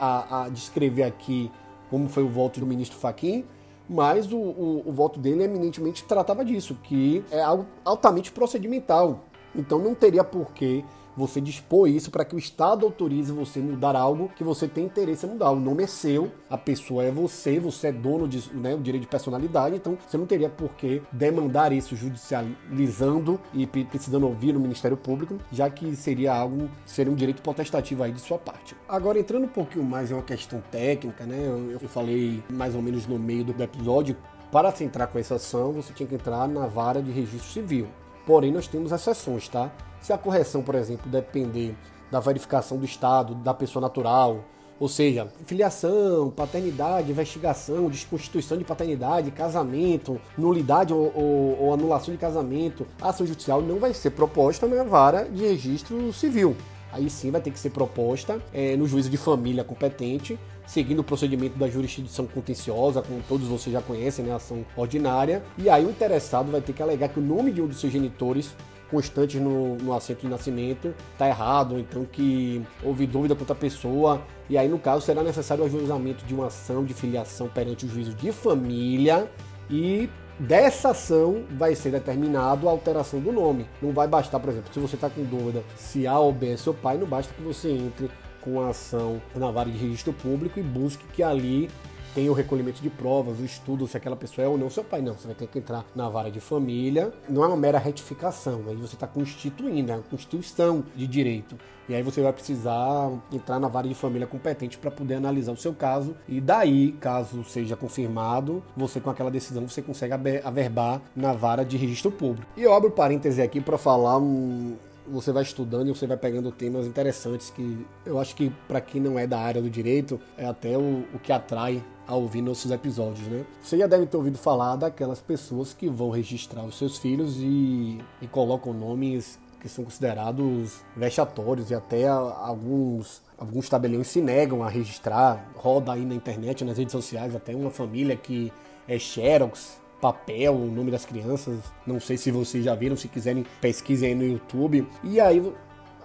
a, 0.01 0.45
a 0.45 0.49
descrever 0.49 1.05
aqui 1.05 1.51
como 1.91 2.09
foi 2.09 2.25
o 2.25 2.29
voto 2.29 2.59
do 2.59 2.67
ministro 2.67 2.99
Faquim, 2.99 3.45
mas 3.89 4.33
o, 4.33 4.37
o, 4.37 4.83
o, 4.87 4.93
voto 4.93 5.21
dele 5.21 5.45
eminentemente 5.45 6.03
tratava 6.05 6.45
disso, 6.45 6.77
que 6.83 7.23
é 7.31 7.41
algo 7.41 7.67
altamente 7.85 8.33
procedimental. 8.33 9.21
Então 9.55 9.79
não 9.79 9.95
teria 9.95 10.25
por 10.25 10.53
que 10.53 10.85
você 11.17 11.41
dispor 11.41 11.89
isso 11.89 12.11
para 12.11 12.25
que 12.25 12.35
o 12.35 12.39
Estado 12.39 12.85
autorize 12.85 13.33
você 13.33 13.61
mudar 13.61 13.97
algo 13.97 14.31
que 14.37 14.43
você 14.43 14.67
tem 14.67 14.85
interesse 14.85 15.27
em 15.27 15.31
mudar. 15.31 15.51
O 15.51 15.61
nome 15.61 15.85
é 15.85 15.87
seu, 15.87 16.33
a 16.51 16.59
pessoa 16.59 17.05
é 17.05 17.11
você, 17.11 17.61
você 17.61 17.89
é 17.89 17.93
dono 17.93 18.27
de, 18.27 18.53
né, 18.55 18.77
direito 18.77 19.03
de 19.03 19.09
personalidade, 19.09 19.77
então 19.77 19.97
você 20.07 20.19
não 20.19 20.27
teria 20.27 20.49
por 20.49 20.71
que 20.71 21.03
demandar 21.13 21.73
isso 21.73 21.95
judicializando 21.95 23.41
e 23.53 23.67
precisando 23.67 24.27
ouvir 24.27 24.53
no 24.53 24.61
Ministério 24.61 24.97
Público, 24.97 25.39
já 25.53 25.71
que 25.71 25.95
seria 25.95 26.35
algo, 26.35 26.69
seria 26.85 27.13
um 27.13 27.17
direito 27.17 27.43
potestativo 27.43 28.03
aí 28.03 28.13
de 28.13 28.21
sua 28.21 28.39
parte. 28.39 28.77
Agora, 28.89 29.19
entrando 29.19 29.45
um 29.45 29.49
pouquinho 29.49 29.85
mais 29.85 30.11
em 30.11 30.15
uma 30.15 30.23
questão 30.23 30.63
técnica, 30.71 31.25
né, 31.25 31.39
eu, 31.47 31.79
eu 31.81 31.89
falei 31.89 32.43
mais 32.51 32.75
ou 32.75 32.83
menos 32.83 33.07
no 33.07 33.19
meio 33.19 33.45
do 33.45 33.63
episódio, 33.63 34.17
para 34.51 34.71
se 34.71 34.85
entrar 34.85 35.09
com 35.09 35.19
essa 35.19 35.35
ação, 35.35 35.73
você 35.73 35.93
tinha 35.93 36.09
que 36.09 36.15
entrar 36.15 36.47
na 36.47 36.67
vara 36.67 37.03
de 37.03 37.11
registro 37.11 37.51
civil. 37.51 37.89
Porém, 38.27 38.53
nós 38.53 38.67
temos 38.67 38.93
exceções, 38.93 39.49
tá? 39.49 39.71
Se 40.01 40.13
a 40.13 40.19
correção, 40.19 40.63
por 40.63 40.75
exemplo, 40.75 41.11
depender 41.11 41.75
da 42.11 42.21
verificação 42.21 42.79
do 42.79 42.85
estado 42.85 43.35
da 43.35 43.53
pessoa 43.53 43.81
natural, 43.81 44.45
ou 44.79 44.89
seja, 44.89 45.29
filiação, 45.47 46.31
paternidade, 46.31 47.11
investigação, 47.11 47.89
desconstituição 47.89 48.59
de 48.59 48.65
paternidade, 48.65 49.31
casamento, 49.31 50.21
nulidade 50.37 50.93
ou, 50.93 51.13
ou, 51.15 51.59
ou, 51.61 51.73
anulação 51.73 52.13
de 52.13 52.19
casamento, 52.19 52.87
ação 53.01 53.27
judicial 53.27 53.63
não 53.63 53.79
vai 53.79 53.95
ser 53.95 54.11
proposta 54.11 54.67
na 54.67 54.83
vara 54.83 55.25
de 55.25 55.45
registro 55.45 56.13
civil. 56.13 56.57
Aí 56.93 57.09
sim 57.11 57.31
vai 57.31 57.41
ter 57.41 57.51
que 57.51 57.59
ser 57.59 57.71
proposta 57.71 58.41
é, 58.53 58.77
no 58.77 58.87
juízo 58.87 59.11
de 59.11 59.17
família 59.17 59.65
competente, 59.65 60.39
seguindo 60.67 61.01
o 61.01 61.05
procedimento 61.05 61.59
da 61.59 61.69
jurisdição 61.69 62.27
contenciosa, 62.27 63.03
como 63.03 63.23
todos 63.29 63.47
vocês 63.49 63.73
já 63.73 63.83
conhecem, 63.83 64.25
né, 64.25 64.35
ação 64.35 64.65
ordinária. 64.77 65.43
E 65.59 65.69
aí 65.69 65.85
o 65.85 65.91
interessado 65.91 66.51
vai 66.51 66.61
ter 66.61 66.73
que 66.73 66.83
alegar 66.83 67.09
que 67.09 67.19
o 67.19 67.23
nome 67.23 67.53
de 67.53 67.61
um 67.61 67.67
dos 67.67 67.81
seus 67.81 67.93
genitores 67.93 68.55
constantes 68.91 69.41
no, 69.41 69.77
no 69.77 69.93
assento 69.93 70.21
de 70.21 70.29
nascimento 70.29 70.95
está 71.13 71.29
errado, 71.29 71.73
ou 71.73 71.79
então 71.79 72.05
que 72.05 72.63
houve 72.83 73.07
dúvida 73.07 73.35
contra 73.35 73.53
a 73.53 73.57
pessoa, 73.57 74.23
e 74.49 74.57
aí 74.57 74.69
no 74.69 74.79
caso 74.79 75.05
será 75.05 75.23
necessário 75.23 75.65
o 75.65 75.67
ajuizamento 75.67 76.25
de 76.25 76.35
uma 76.35 76.47
ação 76.47 76.85
de 76.85 76.95
filiação 76.95 77.49
perante 77.49 77.87
o 77.87 77.89
juízo 77.89 78.15
de 78.15 78.31
família 78.31 79.29
e 79.69 80.09
dessa 80.39 80.91
ação 80.91 81.45
vai 81.51 81.75
ser 81.75 81.91
determinado 81.91 82.69
a 82.69 82.73
alteração 82.73 83.21
do 83.21 83.33
nome. 83.33 83.67
Não 83.81 83.93
vai 83.93 84.07
bastar, 84.07 84.39
por 84.41 84.51
exemplo, 84.51 84.73
se 84.73 84.81
você 84.81 84.97
está 84.97 85.09
com 85.09 85.25
dúvida 85.25 85.63
se 85.77 86.07
A 86.07 86.19
ou 86.19 86.33
B 86.33 86.53
é 86.53 86.57
seu 86.57 86.75
pai, 86.75 86.99
não 86.99 87.07
basta 87.07 87.33
que 87.33 87.43
você 87.43 87.71
entre 87.71 88.11
com 88.45 88.61
a 88.61 88.69
ação 88.69 89.21
na 89.35 89.51
vara 89.51 89.71
de 89.71 89.79
registro 89.79 90.13
público 90.13 90.61
e 90.61 90.63
busque 90.63 91.05
que 91.13 91.23
ali 91.23 91.71
tem 92.15 92.31
o 92.31 92.33
recolhimento 92.33 92.81
de 92.81 92.89
provas, 92.89 93.41
o 93.41 93.45
estudo 93.45 93.89
se 93.89 93.97
aquela 93.97 94.15
pessoa 94.15 94.45
é 94.45 94.49
ou 94.49 94.57
não 94.57 94.71
seu 94.71 94.85
pai. 94.85 95.03
Não, 95.03 95.15
você 95.15 95.27
vai 95.27 95.35
ter 95.35 95.49
que 95.49 95.59
entrar 95.59 95.85
na 95.97 96.09
vara 96.09 96.31
de 96.31 96.39
família. 96.39 97.13
Não 97.29 97.43
é 97.43 97.49
uma 97.49 97.57
mera 97.57 97.79
retificação, 97.79 98.63
aí 98.69 98.77
você 98.77 98.95
está 98.95 99.07
constituindo, 99.07 99.91
é 99.91 99.97
uma 99.97 100.03
constituição 100.03 100.85
de 100.95 101.09
direito. 101.09 101.59
E 101.89 101.95
aí 101.95 102.03
você 102.03 102.23
vai 102.23 102.33
precisar 102.33 103.11
entrar 103.33 103.59
na 103.59 103.67
vara 103.67 103.89
de 103.89 103.95
família 103.95 104.27
competente 104.27 104.79
para 104.79 104.91
poder 104.93 105.17
analisar 105.17 105.53
o 105.53 105.57
seu 105.57 105.75
caso. 105.75 106.15
E 106.29 106.41
daí, 106.41 106.93
caso 106.93 107.43
seja 107.45 107.77
confirmado, 107.77 108.63
você 108.77 109.01
com 109.01 109.11
aquela 109.11 109.31
decisão 109.31 109.69
você 109.69 109.83
consegue 109.83 110.15
averbar 110.45 111.03
na 111.17 111.33
vara 111.33 111.65
de 111.65 111.77
registro 111.77 112.13
público. 112.13 112.47
E 112.57 112.63
eu 112.63 112.73
abro 112.73 112.93
parêntese 112.93 113.43
aqui 113.43 113.61
para 113.61 113.77
falar 113.77 114.19
um, 114.19 114.77
você 115.07 115.33
vai 115.33 115.43
estudando 115.43 115.89
e 115.89 115.91
você 115.91 116.07
vai 116.07 116.17
pegando 116.17 116.51
temas 116.51 116.87
interessantes 116.87 117.51
que 117.51 117.87
eu 118.05 118.19
acho 118.19 118.35
que 118.35 118.51
para 118.67 118.81
quem 118.81 119.01
não 119.01 119.19
é 119.19 119.27
da 119.27 119.39
área 119.39 119.61
do 119.61 119.71
direito 119.71 120.21
é 120.37 120.47
até 120.47 120.77
o, 120.77 121.05
o 121.13 121.19
que 121.23 121.33
atrai 121.33 121.83
a 122.07 122.15
ouvir 122.15 122.43
nossos 122.43 122.71
episódios, 122.71 123.27
né? 123.29 123.45
Você 123.63 123.79
já 123.79 123.87
deve 123.87 124.07
ter 124.07 124.17
ouvido 124.17 124.37
falar 124.37 124.77
daquelas 124.77 125.21
pessoas 125.21 125.73
que 125.73 125.89
vão 125.89 126.11
registrar 126.11 126.65
os 126.65 126.77
seus 126.77 126.99
filhos 126.99 127.37
e, 127.39 127.99
e 128.21 128.27
colocam 128.29 128.73
nomes 128.73 129.39
que 129.61 129.69
são 129.69 129.85
considerados 129.85 130.83
vexatórios 130.95 131.71
e 131.71 131.75
até 131.75 132.07
alguns 132.07 133.23
alguns 133.39 133.69
tabeliões 133.69 134.09
se 134.09 134.21
negam 134.21 134.63
a 134.63 134.69
registrar. 134.69 135.51
Roda 135.57 135.93
aí 135.93 136.05
na 136.05 136.15
internet, 136.15 136.65
nas 136.65 136.79
redes 136.79 136.93
sociais, 136.93 137.35
até 137.35 137.55
uma 137.55 137.71
família 137.71 138.17
que 138.17 138.53
é 138.87 138.99
Xerox, 138.99 139.81
papel, 140.05 140.55
o 140.55 140.71
nome 140.71 140.91
das 140.91 141.07
crianças. 141.07 141.73
Não 141.87 141.99
sei 141.99 142.19
se 142.19 142.31
vocês 142.31 142.63
já 142.63 142.75
viram, 142.75 142.95
se 142.95 143.09
quiserem 143.09 143.47
pesquisem 143.59 144.11
aí 144.11 144.15
no 144.15 144.23
YouTube. 144.23 144.87
E 145.03 145.19
aí 145.19 145.51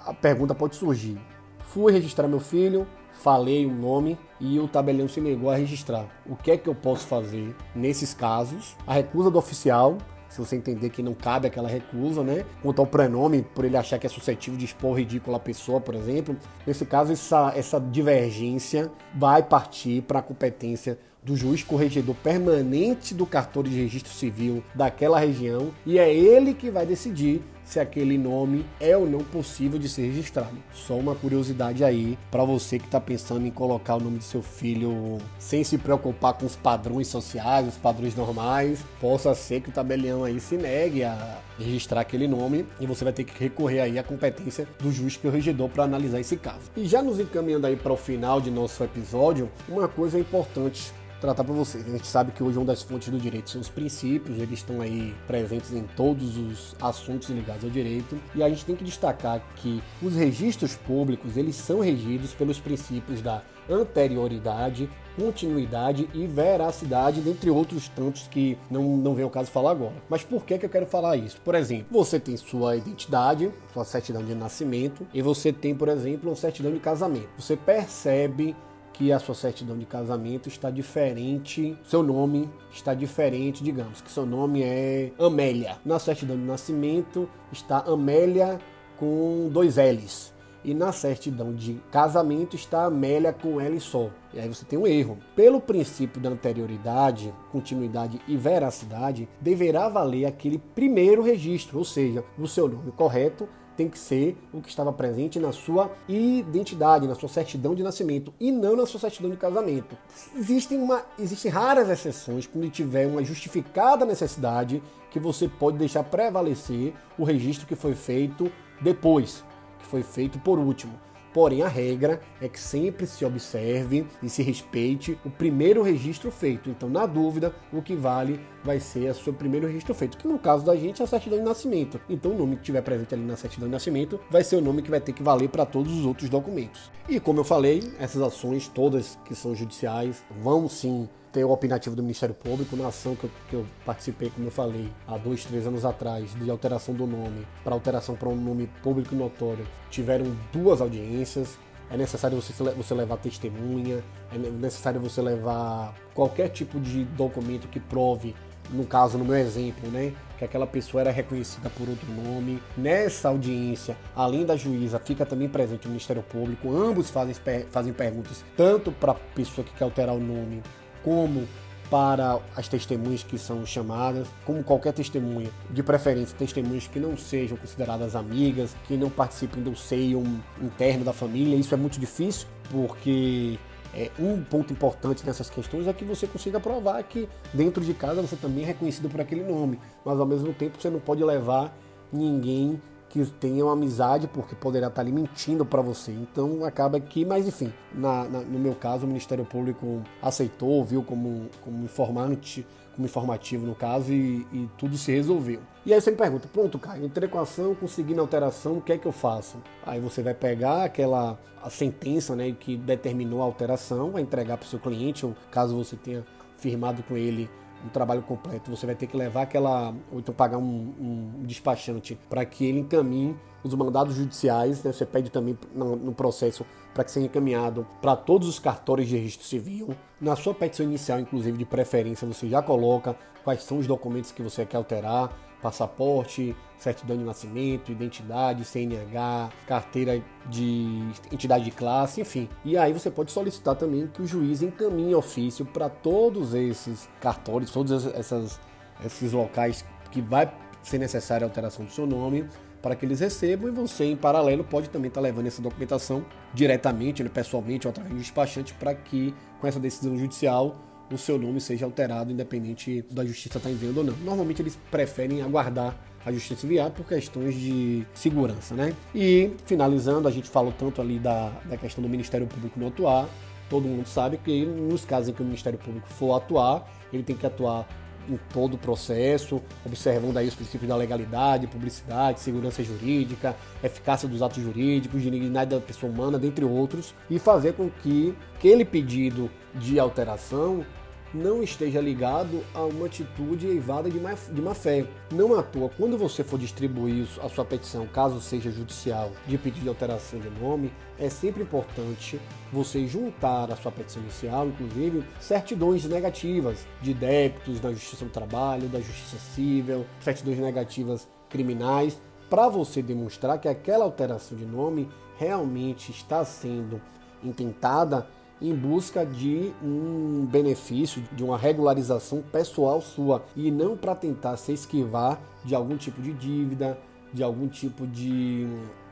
a 0.05 0.13
pergunta 0.13 0.55
pode 0.55 0.77
surgir: 0.77 1.19
fui 1.65 1.91
registrar 1.91 2.25
meu 2.25 2.39
filho, 2.39 2.87
falei 3.11 3.65
o 3.65 3.73
nome 3.73 4.17
e 4.39 4.57
o 4.57 4.69
tabelião 4.69 5.09
se 5.09 5.19
negou 5.19 5.49
a 5.49 5.55
registrar. 5.57 6.07
O 6.25 6.37
que 6.37 6.51
é 6.51 6.57
que 6.57 6.69
eu 6.69 6.75
posso 6.75 7.05
fazer 7.07 7.53
nesses 7.75 8.13
casos? 8.13 8.77
A 8.87 8.93
recusa 8.93 9.29
do 9.29 9.37
oficial 9.37 9.97
se 10.29 10.39
você 10.39 10.55
entender 10.55 10.91
que 10.91 11.01
não 11.01 11.15
cabe 11.15 11.47
aquela 11.47 11.67
recusa, 11.67 12.23
né? 12.23 12.45
Quanto 12.61 12.79
ao 12.79 12.85
prenome, 12.85 13.41
por 13.41 13.65
ele 13.65 13.75
achar 13.75 13.97
que 13.97 14.05
é 14.05 14.09
suscetível 14.09 14.59
de 14.59 14.65
expor 14.65 14.95
ridículo 14.95 15.35
a 15.35 15.39
pessoa, 15.39 15.81
por 15.81 15.95
exemplo. 15.95 16.37
Nesse 16.67 16.85
caso, 16.85 17.11
essa, 17.11 17.51
essa 17.55 17.79
divergência 17.79 18.91
vai 19.15 19.41
partir 19.41 20.03
para 20.03 20.19
a 20.19 20.21
competência 20.21 20.99
do 21.23 21.35
juiz 21.35 21.63
corregedor 21.63 22.15
permanente 22.15 23.13
do 23.13 23.25
cartório 23.25 23.69
de 23.69 23.77
registro 23.77 24.11
civil 24.11 24.63
daquela 24.73 25.19
região 25.19 25.71
e 25.85 25.99
é 25.99 26.13
ele 26.13 26.53
que 26.53 26.71
vai 26.71 26.85
decidir 26.85 27.41
se 27.69 27.79
aquele 27.79 28.17
nome 28.17 28.65
é 28.79 28.97
ou 28.97 29.07
não 29.07 29.19
possível 29.19 29.77
de 29.77 29.87
ser 29.87 30.07
registrado. 30.07 30.57
Só 30.73 30.95
uma 30.95 31.13
curiosidade 31.13 31.83
aí 31.83 32.17
para 32.31 32.43
você 32.43 32.79
que 32.79 32.85
está 32.85 32.99
pensando 32.99 33.45
em 33.45 33.51
colocar 33.51 33.95
o 33.95 33.99
nome 33.99 34.17
de 34.17 34.23
seu 34.23 34.41
filho 34.41 35.19
sem 35.37 35.63
se 35.63 35.77
preocupar 35.77 36.33
com 36.33 36.47
os 36.47 36.55
padrões 36.55 37.07
sociais, 37.07 37.67
os 37.67 37.77
padrões 37.77 38.15
normais, 38.15 38.83
possa 38.99 39.35
ser 39.35 39.61
que 39.61 39.69
o 39.69 39.71
tabelião 39.71 40.23
aí 40.23 40.39
se 40.39 40.57
negue 40.57 41.03
a 41.03 41.37
registrar 41.63 42.01
aquele 42.01 42.27
nome 42.27 42.65
e 42.79 42.85
você 42.85 43.03
vai 43.03 43.13
ter 43.13 43.23
que 43.23 43.37
recorrer 43.37 43.81
aí 43.81 43.99
à 43.99 44.03
competência 44.03 44.67
do 44.79 44.91
juiz 44.91 45.17
corregedor 45.17 45.69
para 45.69 45.83
analisar 45.83 46.19
esse 46.19 46.37
caso. 46.37 46.71
E 46.75 46.85
já 46.85 47.01
nos 47.01 47.19
encaminhando 47.19 47.67
aí 47.67 47.75
para 47.75 47.93
o 47.93 47.97
final 47.97 48.39
de 48.41 48.49
nosso 48.49 48.83
episódio, 48.83 49.49
uma 49.67 49.87
coisa 49.87 50.19
importante 50.19 50.93
tratar 51.19 51.43
para 51.43 51.53
vocês. 51.53 51.85
A 51.85 51.91
gente 51.91 52.07
sabe 52.07 52.31
que 52.31 52.41
hoje 52.41 52.57
uma 52.57 52.65
das 52.65 52.81
fontes 52.81 53.09
do 53.09 53.19
direito 53.19 53.49
são 53.49 53.61
os 53.61 53.69
princípios, 53.69 54.39
eles 54.39 54.59
estão 54.59 54.81
aí 54.81 55.13
presentes 55.27 55.73
em 55.73 55.83
todos 55.83 56.37
os 56.37 56.75
assuntos 56.81 57.29
ligados 57.29 57.63
ao 57.63 57.69
direito, 57.69 58.17
e 58.33 58.41
a 58.41 58.49
gente 58.49 58.65
tem 58.65 58.75
que 58.75 58.83
destacar 58.83 59.41
que 59.57 59.83
os 60.01 60.15
registros 60.15 60.75
públicos, 60.75 61.35
eles 61.37 61.55
são 61.55 61.81
regidos 61.81 62.33
pelos 62.33 62.59
princípios 62.59 63.21
da 63.21 63.41
anterioridade, 63.69 64.89
continuidade 65.19 66.09
e 66.13 66.25
veracidade, 66.25 67.19
dentre 67.19 67.49
outros 67.49 67.89
tantos 67.89 68.27
que 68.27 68.57
não, 68.71 68.95
não 68.97 69.13
vem 69.13 69.25
ao 69.25 69.29
caso 69.29 69.51
falar 69.51 69.71
agora. 69.71 69.95
Mas 70.09 70.23
por 70.23 70.45
que, 70.45 70.57
que 70.57 70.65
eu 70.65 70.69
quero 70.69 70.85
falar 70.85 71.17
isso? 71.17 71.41
Por 71.41 71.55
exemplo, 71.55 71.87
você 71.91 72.19
tem 72.19 72.37
sua 72.37 72.77
identidade, 72.77 73.51
sua 73.73 73.83
certidão 73.83 74.23
de 74.23 74.33
nascimento, 74.33 75.05
e 75.13 75.21
você 75.21 75.51
tem, 75.51 75.75
por 75.75 75.89
exemplo, 75.89 76.29
uma 76.29 76.35
certidão 76.35 76.71
de 76.71 76.79
casamento. 76.79 77.27
Você 77.37 77.57
percebe 77.57 78.55
que 78.93 79.11
a 79.11 79.19
sua 79.19 79.35
certidão 79.35 79.77
de 79.77 79.85
casamento 79.85 80.47
está 80.47 80.69
diferente, 80.69 81.77
seu 81.83 82.03
nome 82.03 82.49
está 82.71 82.93
diferente, 82.93 83.63
digamos 83.63 84.01
que 84.01 84.11
seu 84.11 84.25
nome 84.25 84.61
é 84.63 85.11
Amélia. 85.19 85.77
Na 85.85 85.99
certidão 85.99 86.35
de 86.35 86.43
nascimento 86.43 87.29
está 87.51 87.79
Amélia 87.79 88.59
com 88.97 89.49
dois 89.51 89.77
L's. 89.77 90.33
E 90.63 90.73
na 90.73 90.91
certidão 90.91 91.53
de 91.53 91.81
casamento 91.91 92.55
está 92.55 92.85
Amélia 92.85 93.31
com 93.31 93.61
L 93.61 93.79
só. 93.79 94.09
E 94.33 94.39
aí 94.39 94.47
você 94.47 94.65
tem 94.65 94.77
um 94.77 94.85
erro. 94.85 95.17
Pelo 95.35 95.61
princípio 95.61 96.21
da 96.21 96.29
anterioridade, 96.29 97.33
continuidade 97.51 98.21
e 98.27 98.35
veracidade, 98.35 99.27
deverá 99.39 99.87
valer 99.87 100.25
aquele 100.25 100.57
primeiro 100.57 101.21
registro, 101.21 101.77
ou 101.77 101.85
seja, 101.85 102.23
o 102.37 102.47
seu 102.47 102.67
nome 102.67 102.91
correto 102.91 103.47
tem 103.79 103.87
que 103.87 103.97
ser 103.97 104.37
o 104.51 104.61
que 104.61 104.67
estava 104.67 104.91
presente 104.91 105.39
na 105.39 105.53
sua 105.53 105.89
identidade, 106.09 107.07
na 107.07 107.15
sua 107.15 107.29
certidão 107.29 107.73
de 107.73 107.81
nascimento 107.81 108.33
e 108.37 108.51
não 108.51 108.75
na 108.75 108.85
sua 108.85 108.99
certidão 108.99 109.31
de 109.31 109.37
casamento. 109.37 109.97
Existem, 110.35 110.77
uma, 110.77 111.01
existem 111.17 111.49
raras 111.49 111.87
exceções 111.87 112.45
quando 112.45 112.69
tiver 112.69 113.07
uma 113.07 113.23
justificada 113.23 114.05
necessidade 114.05 114.83
que 115.09 115.17
você 115.17 115.47
pode 115.47 115.77
deixar 115.77 116.03
prevalecer 116.03 116.93
o 117.17 117.23
registro 117.23 117.65
que 117.65 117.75
foi 117.75 117.95
feito 117.95 118.51
depois, 118.81 119.45
que 119.79 119.85
foi 119.85 120.03
feito 120.03 120.37
por 120.39 120.59
último. 120.59 120.99
Porém, 121.33 121.61
a 121.61 121.67
regra 121.67 122.21
é 122.41 122.49
que 122.49 122.59
sempre 122.59 123.05
se 123.05 123.23
observe 123.23 124.05
e 124.21 124.29
se 124.29 124.41
respeite 124.41 125.17
o 125.23 125.29
primeiro 125.29 125.83
registro 125.83 126.31
feito. 126.31 126.69
Então, 126.69 126.89
na 126.89 127.05
dúvida, 127.05 127.53
o 127.71 127.81
que 127.81 127.95
vale 127.95 128.39
vai 128.63 128.79
ser 128.79 129.09
o 129.11 129.15
seu 129.15 129.33
primeiro 129.33 129.67
registro 129.67 129.93
feito, 129.93 130.17
que 130.17 130.27
no 130.27 130.39
caso 130.39 130.65
da 130.65 130.75
gente 130.75 131.01
é 131.01 131.05
a 131.05 131.07
certidão 131.07 131.39
de 131.39 131.45
nascimento. 131.45 131.99
Então, 132.09 132.31
o 132.31 132.37
nome 132.37 132.57
que 132.57 132.63
tiver 132.63 132.81
presente 132.81 133.13
ali 133.13 133.23
na 133.23 133.35
certidão 133.35 133.67
de 133.67 133.71
nascimento 133.71 134.19
vai 134.29 134.43
ser 134.43 134.55
o 134.55 134.61
nome 134.61 134.81
que 134.81 134.89
vai 134.89 135.01
ter 135.01 135.13
que 135.13 135.23
valer 135.23 135.49
para 135.49 135.65
todos 135.65 135.91
os 135.91 136.05
outros 136.05 136.29
documentos. 136.29 136.91
E 137.07 137.19
como 137.19 137.39
eu 137.39 137.43
falei, 137.43 137.81
essas 137.99 138.21
ações 138.21 138.67
todas 138.67 139.17
que 139.25 139.35
são 139.35 139.55
judiciais 139.55 140.23
vão 140.41 140.67
sim 140.67 141.07
ter 141.31 141.43
o 141.43 141.51
opinativo 141.51 141.95
do 141.95 142.01
Ministério 142.01 142.33
Público 142.33 142.75
na 142.75 142.87
ação 142.87 143.15
que 143.15 143.25
eu, 143.25 143.31
que 143.49 143.53
eu, 143.55 143.65
participei, 143.85 144.29
como 144.29 144.47
eu 144.47 144.51
falei, 144.51 144.89
há 145.07 145.17
dois, 145.17 145.45
três 145.45 145.65
anos 145.67 145.85
atrás, 145.85 146.33
de 146.35 146.49
alteração 146.49 146.93
do 146.93 147.05
nome 147.05 147.45
para 147.63 147.73
alteração 147.73 148.15
para 148.15 148.29
um 148.29 148.35
nome 148.35 148.67
público 148.81 149.15
notório. 149.15 149.65
Tiveram 149.89 150.25
duas 150.51 150.81
audiências. 150.81 151.57
É 151.91 151.97
necessário 151.97 152.39
você, 152.39 152.53
você 152.53 152.93
levar 152.93 153.17
testemunha, 153.17 154.03
é 154.31 154.37
necessário 154.37 155.01
você 155.01 155.23
levar 155.23 155.95
qualquer 156.13 156.49
tipo 156.49 156.79
de 156.79 157.03
documento 157.03 157.67
que 157.67 157.79
prove, 157.79 158.35
no 158.71 158.85
caso, 158.85 159.17
no 159.17 159.25
meu 159.25 159.37
exemplo, 159.37 159.89
né, 159.89 160.13
que 160.37 160.45
aquela 160.45 160.65
pessoa 160.65 161.01
era 161.01 161.11
reconhecida 161.11 161.69
por 161.69 161.89
outro 161.89 162.07
nome. 162.11 162.61
Nessa 162.77 163.29
audiência, 163.29 163.97
além 164.15 164.45
da 164.45 164.55
juíza, 164.55 164.99
fica 164.99 165.25
também 165.25 165.49
presente 165.49 165.85
o 165.85 165.89
Ministério 165.89 166.23
Público. 166.23 166.75
Ambos 166.75 167.09
fazem, 167.09 167.35
fazem 167.69 167.93
perguntas 167.93 168.43
tanto 168.55 168.91
para 168.91 169.11
a 169.11 169.15
pessoa 169.15 169.65
que 169.65 169.73
quer 169.73 169.83
alterar 169.83 170.15
o 170.15 170.19
nome 170.19 170.61
como 171.03 171.47
para 171.89 172.39
as 172.55 172.67
testemunhas 172.67 173.23
que 173.23 173.37
são 173.37 173.65
chamadas, 173.65 174.27
como 174.45 174.63
qualquer 174.63 174.93
testemunha, 174.93 175.49
de 175.71 175.81
preferência 175.81 176.37
testemunhas 176.37 176.87
que 176.87 176.99
não 176.99 177.17
sejam 177.17 177.57
consideradas 177.57 178.15
amigas, 178.15 178.75
que 178.87 178.95
não 178.95 179.09
participem 179.09 179.63
do 179.63 179.75
seio 179.75 180.23
interno 180.61 181.03
da 181.03 181.13
família. 181.13 181.55
Isso 181.55 181.73
é 181.73 181.77
muito 181.77 181.99
difícil, 181.99 182.47
porque 182.69 183.57
é, 183.93 184.11
um 184.19 184.43
ponto 184.43 184.71
importante 184.71 185.25
nessas 185.25 185.49
questões 185.49 185.87
é 185.87 185.93
que 185.93 186.05
você 186.05 186.27
consiga 186.27 186.59
provar 186.59 187.01
que 187.03 187.27
dentro 187.53 187.83
de 187.83 187.93
casa 187.93 188.21
você 188.21 188.35
também 188.35 188.63
é 188.63 188.67
reconhecido 188.67 189.09
por 189.09 189.19
aquele 189.19 189.43
nome, 189.43 189.79
mas 190.05 190.19
ao 190.19 190.25
mesmo 190.25 190.53
tempo 190.53 190.79
você 190.79 190.89
não 190.89 190.99
pode 190.99 191.23
levar 191.23 191.75
ninguém 192.11 192.79
que 193.09 193.25
tenham 193.25 193.69
amizade, 193.69 194.27
porque 194.27 194.55
poderá 194.55 194.87
estar 194.87 195.01
ali 195.01 195.11
mentindo 195.11 195.65
para 195.65 195.81
você. 195.81 196.11
Então 196.11 196.63
acaba 196.63 196.99
que, 196.99 197.25
mas 197.25 197.47
enfim, 197.47 197.73
na, 197.93 198.23
na, 198.25 198.39
no 198.41 198.59
meu 198.59 198.75
caso, 198.75 199.05
o 199.05 199.07
Ministério 199.07 199.43
Público 199.43 200.01
aceitou, 200.21 200.83
viu 200.85 201.03
como, 201.03 201.49
como 201.63 201.83
informante, 201.83 202.65
como 202.95 203.07
informativo 203.07 203.65
no 203.65 203.73
caso, 203.73 204.13
e, 204.13 204.45
e 204.53 204.69
tudo 204.77 204.97
se 204.97 205.11
resolveu. 205.11 205.59
E 205.85 205.93
aí 205.93 205.99
você 205.99 206.11
me 206.11 206.17
pergunta, 206.17 206.47
pronto, 206.51 206.77
Caio, 206.77 207.05
entrei 207.05 207.27
com 207.27 207.39
a 207.39 207.41
ação, 207.41 207.73
consegui 207.73 208.13
na 208.13 208.21
alteração, 208.21 208.77
o 208.77 208.81
que 208.81 208.93
é 208.93 208.97
que 208.97 209.07
eu 209.07 209.11
faço? 209.11 209.57
Aí 209.85 209.99
você 209.99 210.21
vai 210.21 210.33
pegar 210.33 210.83
aquela 210.83 211.37
sentença 211.69 212.35
né, 212.35 212.55
que 212.57 212.77
determinou 212.77 213.41
a 213.41 213.45
alteração, 213.45 214.11
vai 214.11 214.21
entregar 214.21 214.57
para 214.57 214.65
o 214.65 214.69
seu 214.69 214.79
cliente, 214.79 215.25
ou 215.25 215.35
caso 215.49 215.75
você 215.75 215.95
tenha 215.95 216.23
firmado 216.57 217.01
com 217.03 217.17
ele 217.17 217.49
um 217.85 217.89
trabalho 217.89 218.21
completo. 218.21 218.69
Você 218.69 218.85
vai 218.85 218.95
ter 218.95 219.07
que 219.07 219.15
levar 219.15 219.43
aquela. 219.43 219.93
ou 220.11 220.19
então 220.19 220.33
pagar 220.33 220.57
um, 220.57 220.93
um 220.99 221.43
despachante 221.43 222.17
para 222.29 222.45
que 222.45 222.65
ele 222.65 222.79
encaminhe 222.79 223.35
os 223.63 223.73
mandados 223.73 224.15
judiciais. 224.15 224.83
Né? 224.83 224.91
Você 224.91 225.05
pede 225.05 225.29
também 225.29 225.57
no, 225.73 225.95
no 225.95 226.13
processo 226.13 226.65
para 226.93 227.03
que 227.03 227.11
seja 227.11 227.25
encaminhado 227.25 227.85
para 228.01 228.15
todos 228.15 228.47
os 228.47 228.59
cartórios 228.59 229.07
de 229.07 229.17
registro 229.17 229.47
civil. 229.47 229.95
Na 230.19 230.35
sua 230.35 230.53
petição 230.53 230.85
inicial, 230.85 231.19
inclusive 231.19 231.57
de 231.57 231.65
preferência, 231.65 232.27
você 232.27 232.47
já 232.47 232.61
coloca 232.61 233.15
quais 233.43 233.63
são 233.63 233.77
os 233.77 233.87
documentos 233.87 234.31
que 234.31 234.41
você 234.41 234.65
quer 234.65 234.77
alterar 234.77 235.35
passaporte, 235.61 236.55
certidão 236.77 237.17
de 237.17 237.23
nascimento, 237.23 237.91
identidade, 237.91 238.63
CNH, 238.63 239.49
carteira 239.67 240.23
de 240.47 241.11
entidade 241.31 241.65
de 241.65 241.71
classe, 241.71 242.21
enfim. 242.21 242.49
E 242.63 242.77
aí 242.77 242.93
você 242.93 243.11
pode 243.11 243.31
solicitar 243.31 243.75
também 243.75 244.07
que 244.07 244.21
o 244.21 244.27
juiz 244.27 244.61
encaminhe 244.61 245.13
ofício 245.13 245.65
para 245.65 245.89
todos 245.89 246.53
esses 246.53 247.09
cartórios, 247.19 247.71
todos 247.71 248.05
essas, 248.07 248.59
esses 249.05 249.33
locais 249.33 249.85
que 250.11 250.21
vai 250.21 250.51
ser 250.81 250.97
necessária 250.97 251.45
a 251.45 251.49
alteração 251.49 251.85
do 251.85 251.91
seu 251.91 252.07
nome 252.07 252.47
para 252.81 252.95
que 252.95 253.05
eles 253.05 253.19
recebam 253.19 253.69
e 253.69 253.71
você, 253.71 254.05
em 254.05 254.15
paralelo, 254.15 254.63
pode 254.63 254.89
também 254.89 255.09
estar 255.09 255.21
tá 255.21 255.27
levando 255.27 255.47
essa 255.47 255.61
documentação 255.61 256.25
diretamente, 256.53 257.23
né, 257.23 257.29
pessoalmente 257.33 257.87
ou 257.87 257.91
através 257.91 258.13
do 258.13 258.19
despachante 258.19 258.73
para 258.73 258.93
que, 258.93 259.33
com 259.59 259.67
essa 259.67 259.79
decisão 259.79 260.17
judicial, 260.17 260.75
o 261.11 261.17
seu 261.17 261.37
nome 261.37 261.59
seja 261.59 261.85
alterado, 261.85 262.31
independente 262.31 263.03
da 263.09 263.25
justiça 263.25 263.57
estar 263.57 263.69
tá 263.69 263.73
enviando 263.73 263.97
ou 263.97 264.03
não. 264.03 264.15
Normalmente 264.17 264.61
eles 264.61 264.77
preferem 264.91 265.41
aguardar 265.41 265.95
a 266.25 266.31
Justiça 266.31 266.61
Civil 266.61 266.89
por 266.91 267.05
questões 267.05 267.55
de 267.55 268.05
segurança, 268.13 268.75
né? 268.75 268.93
E 269.15 269.51
finalizando, 269.65 270.27
a 270.27 270.31
gente 270.31 270.49
falou 270.49 270.73
tanto 270.77 271.01
ali 271.01 271.17
da, 271.17 271.49
da 271.65 271.77
questão 271.77 272.01
do 272.01 272.09
Ministério 272.09 272.45
Público 272.45 272.79
não 272.79 272.87
atuar. 272.87 273.27
Todo 273.69 273.87
mundo 273.87 274.07
sabe 274.07 274.37
que 274.37 274.65
nos 274.65 275.05
casos 275.05 275.29
em 275.29 275.33
que 275.33 275.41
o 275.41 275.45
Ministério 275.45 275.79
Público 275.79 276.07
for 276.09 276.35
atuar, 276.35 276.87
ele 277.13 277.23
tem 277.23 277.35
que 277.35 277.45
atuar 277.45 277.87
em 278.27 278.37
todo 278.53 278.73
o 278.75 278.77
processo, 278.77 279.61
observando 279.85 280.37
aí 280.37 280.47
os 280.47 280.55
princípios 280.55 280.89
da 280.89 280.95
legalidade, 280.95 281.67
publicidade, 281.67 282.39
segurança 282.39 282.83
jurídica, 282.83 283.55
eficácia 283.83 284.27
dos 284.27 284.41
atos 284.41 284.63
jurídicos, 284.63 285.21
dignidade 285.21 285.71
da 285.71 285.79
pessoa 285.79 286.11
humana, 286.11 286.37
dentre 286.37 286.65
outros, 286.65 287.13
e 287.29 287.39
fazer 287.39 287.73
com 287.73 287.89
que 287.89 288.35
aquele 288.55 288.83
pedido 288.83 289.49
de 289.75 289.99
alteração 289.99 290.85
não 291.33 291.61
esteja 291.61 292.01
ligado 292.01 292.63
a 292.73 292.83
uma 292.83 293.05
atitude 293.05 293.67
eivada 293.67 294.09
de 294.09 294.19
má, 294.19 294.33
de 294.33 294.61
má 294.61 294.73
fé. 294.73 295.05
Não 295.31 295.57
à 295.57 295.63
toa, 295.63 295.89
quando 295.89 296.17
você 296.17 296.43
for 296.43 296.59
distribuir 296.59 297.27
a 297.41 297.49
sua 297.49 297.65
petição, 297.65 298.07
caso 298.07 298.41
seja 298.41 298.71
judicial, 298.71 299.31
de 299.47 299.57
pedido 299.57 299.83
de 299.83 299.89
alteração 299.89 300.39
de 300.39 300.49
nome, 300.49 300.91
é 301.17 301.29
sempre 301.29 301.63
importante 301.63 302.39
você 302.71 303.05
juntar 303.07 303.71
à 303.71 303.75
sua 303.75 303.91
petição 303.91 304.21
inicial, 304.21 304.67
inclusive, 304.67 305.23
certidões 305.39 306.05
negativas 306.05 306.85
de 307.01 307.13
débitos 307.13 307.79
da 307.79 307.91
Justiça 307.91 308.25
do 308.25 308.31
Trabalho, 308.31 308.87
da 308.87 308.99
Justiça 308.99 309.37
Civil, 309.37 310.05
certidões 310.19 310.59
negativas 310.59 311.27
criminais, 311.49 312.21
para 312.49 312.67
você 312.67 313.01
demonstrar 313.01 313.59
que 313.59 313.67
aquela 313.67 314.05
alteração 314.05 314.57
de 314.57 314.65
nome 314.65 315.07
realmente 315.37 316.11
está 316.11 316.43
sendo 316.43 316.99
intentada 317.43 318.27
em 318.61 318.73
busca 318.75 319.25
de 319.25 319.73
um 319.81 320.45
benefício, 320.45 321.23
de 321.31 321.43
uma 321.43 321.57
regularização 321.57 322.41
pessoal 322.41 323.01
sua 323.01 323.43
e 323.55 323.71
não 323.71 323.95
para 323.95 324.15
tentar 324.15 324.57
se 324.57 324.73
esquivar 324.73 325.39
de 325.63 325.73
algum 325.73 325.95
tipo 325.95 326.21
de 326.21 326.33
dívida, 326.33 326.97
de 327.33 327.43
algum 327.43 327.67
tipo 327.67 328.05
de, 328.05 328.67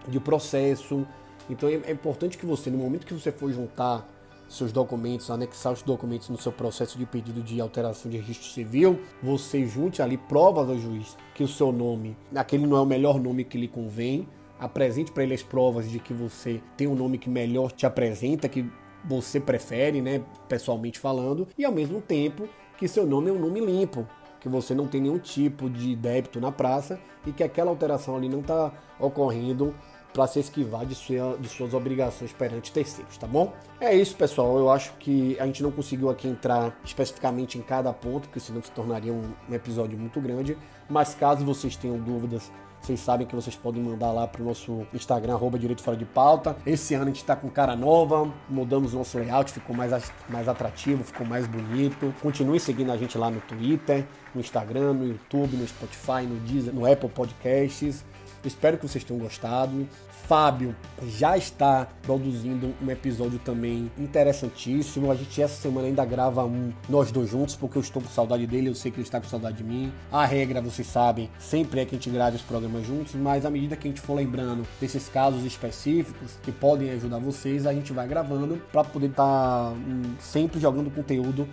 de 0.08 0.20
processo. 0.20 1.06
Então 1.50 1.70
é 1.70 1.92
importante 1.92 2.38
que 2.38 2.46
você, 2.46 2.70
no 2.70 2.78
momento 2.78 3.06
que 3.06 3.14
você 3.14 3.32
for 3.32 3.52
juntar 3.52 4.08
seus 4.50 4.72
documentos, 4.72 5.30
anexar 5.30 5.74
os 5.74 5.82
documentos 5.82 6.30
no 6.30 6.38
seu 6.38 6.52
processo 6.52 6.98
de 6.98 7.06
pedido 7.06 7.42
de 7.42 7.60
alteração 7.60 8.10
de 8.10 8.18
registro 8.18 8.48
civil, 8.48 9.00
você 9.22 9.66
junte 9.66 10.02
ali 10.02 10.18
provas 10.18 10.70
ao 10.70 10.78
juiz 10.78 11.18
que 11.34 11.44
o 11.44 11.48
seu 11.48 11.72
nome, 11.72 12.16
aquele 12.36 12.66
não 12.66 12.78
é 12.78 12.82
o 12.82 12.86
melhor 12.86 13.20
nome 13.20 13.44
que 13.44 13.58
lhe 13.58 13.68
convém, 13.68 14.28
apresente 14.60 15.12
para 15.12 15.24
ele 15.24 15.34
as 15.34 15.44
provas 15.44 15.90
de 15.90 16.00
que 16.00 16.14
você 16.14 16.62
tem 16.76 16.88
um 16.88 16.96
nome 16.96 17.18
que 17.18 17.30
melhor 17.30 17.72
te 17.72 17.86
apresenta, 17.86 18.48
que 18.48 18.66
você 19.08 19.40
prefere, 19.40 20.02
né, 20.02 20.22
pessoalmente 20.50 21.00
falando, 21.00 21.48
e 21.58 21.64
ao 21.64 21.72
mesmo 21.72 22.02
tempo 22.02 22.48
que 22.78 22.88
seu 22.88 23.06
nome 23.06 23.30
é 23.30 23.34
um 23.34 23.40
nome 23.40 23.60
limpo, 23.60 24.08
que 24.40 24.50
você 24.50 24.76
não 24.76 24.88
tem 24.88 25.02
nenhum 25.02 25.18
tipo 25.18 25.70
de 25.70 25.96
débito 25.96 26.40
na 26.40 26.52
praça 26.52 27.00
e 27.26 27.32
que 27.32 27.44
aquela 27.44 27.72
alteração 27.72 28.16
ali 28.16 28.30
não 28.30 28.42
está 28.42 28.72
ocorrendo 29.00 29.74
para 30.14 30.26
se 30.26 30.40
esquivar 30.40 30.86
de, 30.86 30.96
sua, 30.96 31.38
de, 31.38 31.48
suas 31.48 31.74
obrigações 31.74 32.34
perante 32.34 32.72
terceiros, 32.72 33.18
tá 33.18 33.28
bom? 33.28 33.54
É 33.80 33.94
isso, 33.94 34.16
pessoal. 34.16 34.58
Eu 34.58 34.70
acho 34.70 34.94
que 34.94 35.38
a 35.40 35.46
gente 35.46 35.62
não 35.62 35.72
conseguiu 35.72 36.10
aqui 36.10 36.28
entrar 36.28 36.76
especificamente 36.84 37.58
em 37.58 37.62
cada 37.62 37.94
ponto, 37.94 38.28
porque 38.28 38.40
senão 38.40 38.62
se 38.64 38.72
tornaria 38.72 39.14
um, 39.14 39.32
um 39.48 39.54
episódio 39.54 39.98
muito 39.98 40.20
grande. 40.20 40.58
Mas 40.90 41.14
caso 41.14 41.46
vocês 41.46 41.76
tenham 41.76 42.00
dúvidas 42.00 42.52
vocês 42.82 43.00
sabem 43.00 43.28
que 43.28 43.36
vocês 43.36 43.56
podem 43.56 43.84
mandar 43.84 44.12
lá 44.12 44.28
pro 44.28 44.44
nosso 44.44 44.86
Instagram, 44.94 45.34
arroba 45.34 45.60
Direito 45.60 45.82
Fora 45.82 45.98
de 45.98 46.06
Pauta. 46.06 46.56
Esse 46.66 46.94
ano 46.94 47.06
a 47.06 47.08
gente 47.08 47.24
tá 47.26 47.36
com 47.36 47.50
cara 47.50 47.76
nova, 47.76 48.32
mudamos 48.50 48.94
o 48.94 48.98
nosso 48.98 49.18
layout, 49.18 49.52
ficou 49.52 49.76
mais, 49.76 50.12
mais 50.30 50.48
atrativo, 50.48 51.04
ficou 51.04 51.26
mais 51.26 51.46
bonito. 51.48 52.14
Continue 52.22 52.60
seguindo 52.60 52.92
a 52.92 52.98
gente 52.98 53.18
lá 53.18 53.30
no 53.30 53.42
Twitter, 53.42 54.06
no 54.34 54.40
Instagram, 54.40 54.94
no 54.94 55.08
YouTube, 55.08 55.58
no 55.58 55.68
Spotify, 55.68 56.26
no 56.28 56.40
Deezer, 56.42 56.74
no 56.74 56.90
Apple 56.90 57.10
Podcasts. 57.10 58.06
Espero 58.44 58.78
que 58.78 58.88
vocês 58.88 59.04
tenham 59.04 59.22
gostado. 59.22 59.88
Fábio 60.28 60.76
já 61.08 61.38
está 61.38 61.88
produzindo 62.02 62.74
um 62.82 62.92
episódio 62.92 63.40
também 63.40 63.90
interessantíssimo. 63.98 65.10
A 65.10 65.16
gente 65.16 65.42
essa 65.42 65.56
semana 65.62 65.88
ainda 65.88 66.04
grava 66.04 66.44
um 66.44 66.74
nós 66.90 67.14
dois 67.14 67.30
juntos, 67.30 67.56
porque 67.56 67.78
eu 67.78 67.82
estou 67.82 68.02
com 68.02 68.10
saudade 68.10 68.46
dele, 68.46 68.68
eu 68.68 68.76
sei 68.76 68.92
que 68.92 68.98
ele 68.98 69.08
está 69.08 69.22
com 69.22 69.28
saudade 69.28 69.58
de 69.58 69.64
mim. 69.64 69.90
A 70.12 70.26
regra, 70.26 70.62
vocês 70.62 70.86
sabem, 70.86 71.30
sempre 71.40 71.80
é 71.80 71.86
que 71.86 71.96
a 71.96 71.98
gente 71.98 72.10
grave 72.10 72.36
os 72.36 72.42
programas 72.42 72.86
juntos, 72.86 73.16
mas 73.16 73.46
à 73.46 73.50
medida 73.50 73.78
que 73.78 73.88
a 73.88 73.92
gente 73.92 74.02
for 74.02 74.16
lembrando 74.16 74.68
desses 74.82 75.08
casos 75.08 75.46
específicos 75.46 76.38
que 76.44 76.52
podem 76.52 76.90
ajudar 76.92 77.20
vocês, 77.20 77.66
a 77.66 77.74
gente 77.74 77.94
vai 77.94 78.06
gravando 78.06 78.62
para 78.70 78.84
poder 78.84 79.08
estar 79.08 79.24
tá, 79.24 79.70
um, 79.70 80.16
sempre 80.20 80.60
jogando 80.60 80.92
conteúdo 80.92 81.48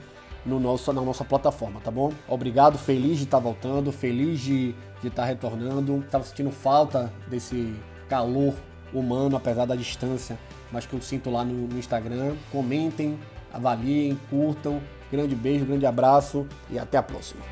no 0.44 0.58
nosso, 0.58 0.92
na 0.92 1.00
nossa 1.00 1.24
plataforma, 1.24 1.80
tá 1.80 1.92
bom? 1.92 2.12
Obrigado, 2.26 2.76
feliz 2.76 3.18
de 3.18 3.24
estar 3.24 3.38
tá 3.38 3.42
voltando, 3.42 3.92
feliz 3.92 4.40
de 4.40 4.74
estar 4.96 5.22
tá 5.22 5.24
retornando. 5.24 6.00
Estava 6.00 6.24
sentindo 6.24 6.50
falta 6.50 7.12
desse 7.28 7.72
calor 8.14 8.54
humano, 8.92 9.36
apesar 9.36 9.64
da 9.66 9.74
distância, 9.74 10.38
mas 10.70 10.86
que 10.86 10.94
eu 10.94 11.02
sinto 11.02 11.30
lá 11.30 11.44
no, 11.44 11.66
no 11.66 11.78
Instagram. 11.78 12.36
Comentem, 12.52 13.18
avaliem, 13.52 14.16
curtam. 14.30 14.80
Grande 15.10 15.34
beijo, 15.34 15.64
grande 15.64 15.84
abraço 15.84 16.46
e 16.70 16.78
até 16.78 16.96
a 16.96 17.02
próxima. 17.02 17.42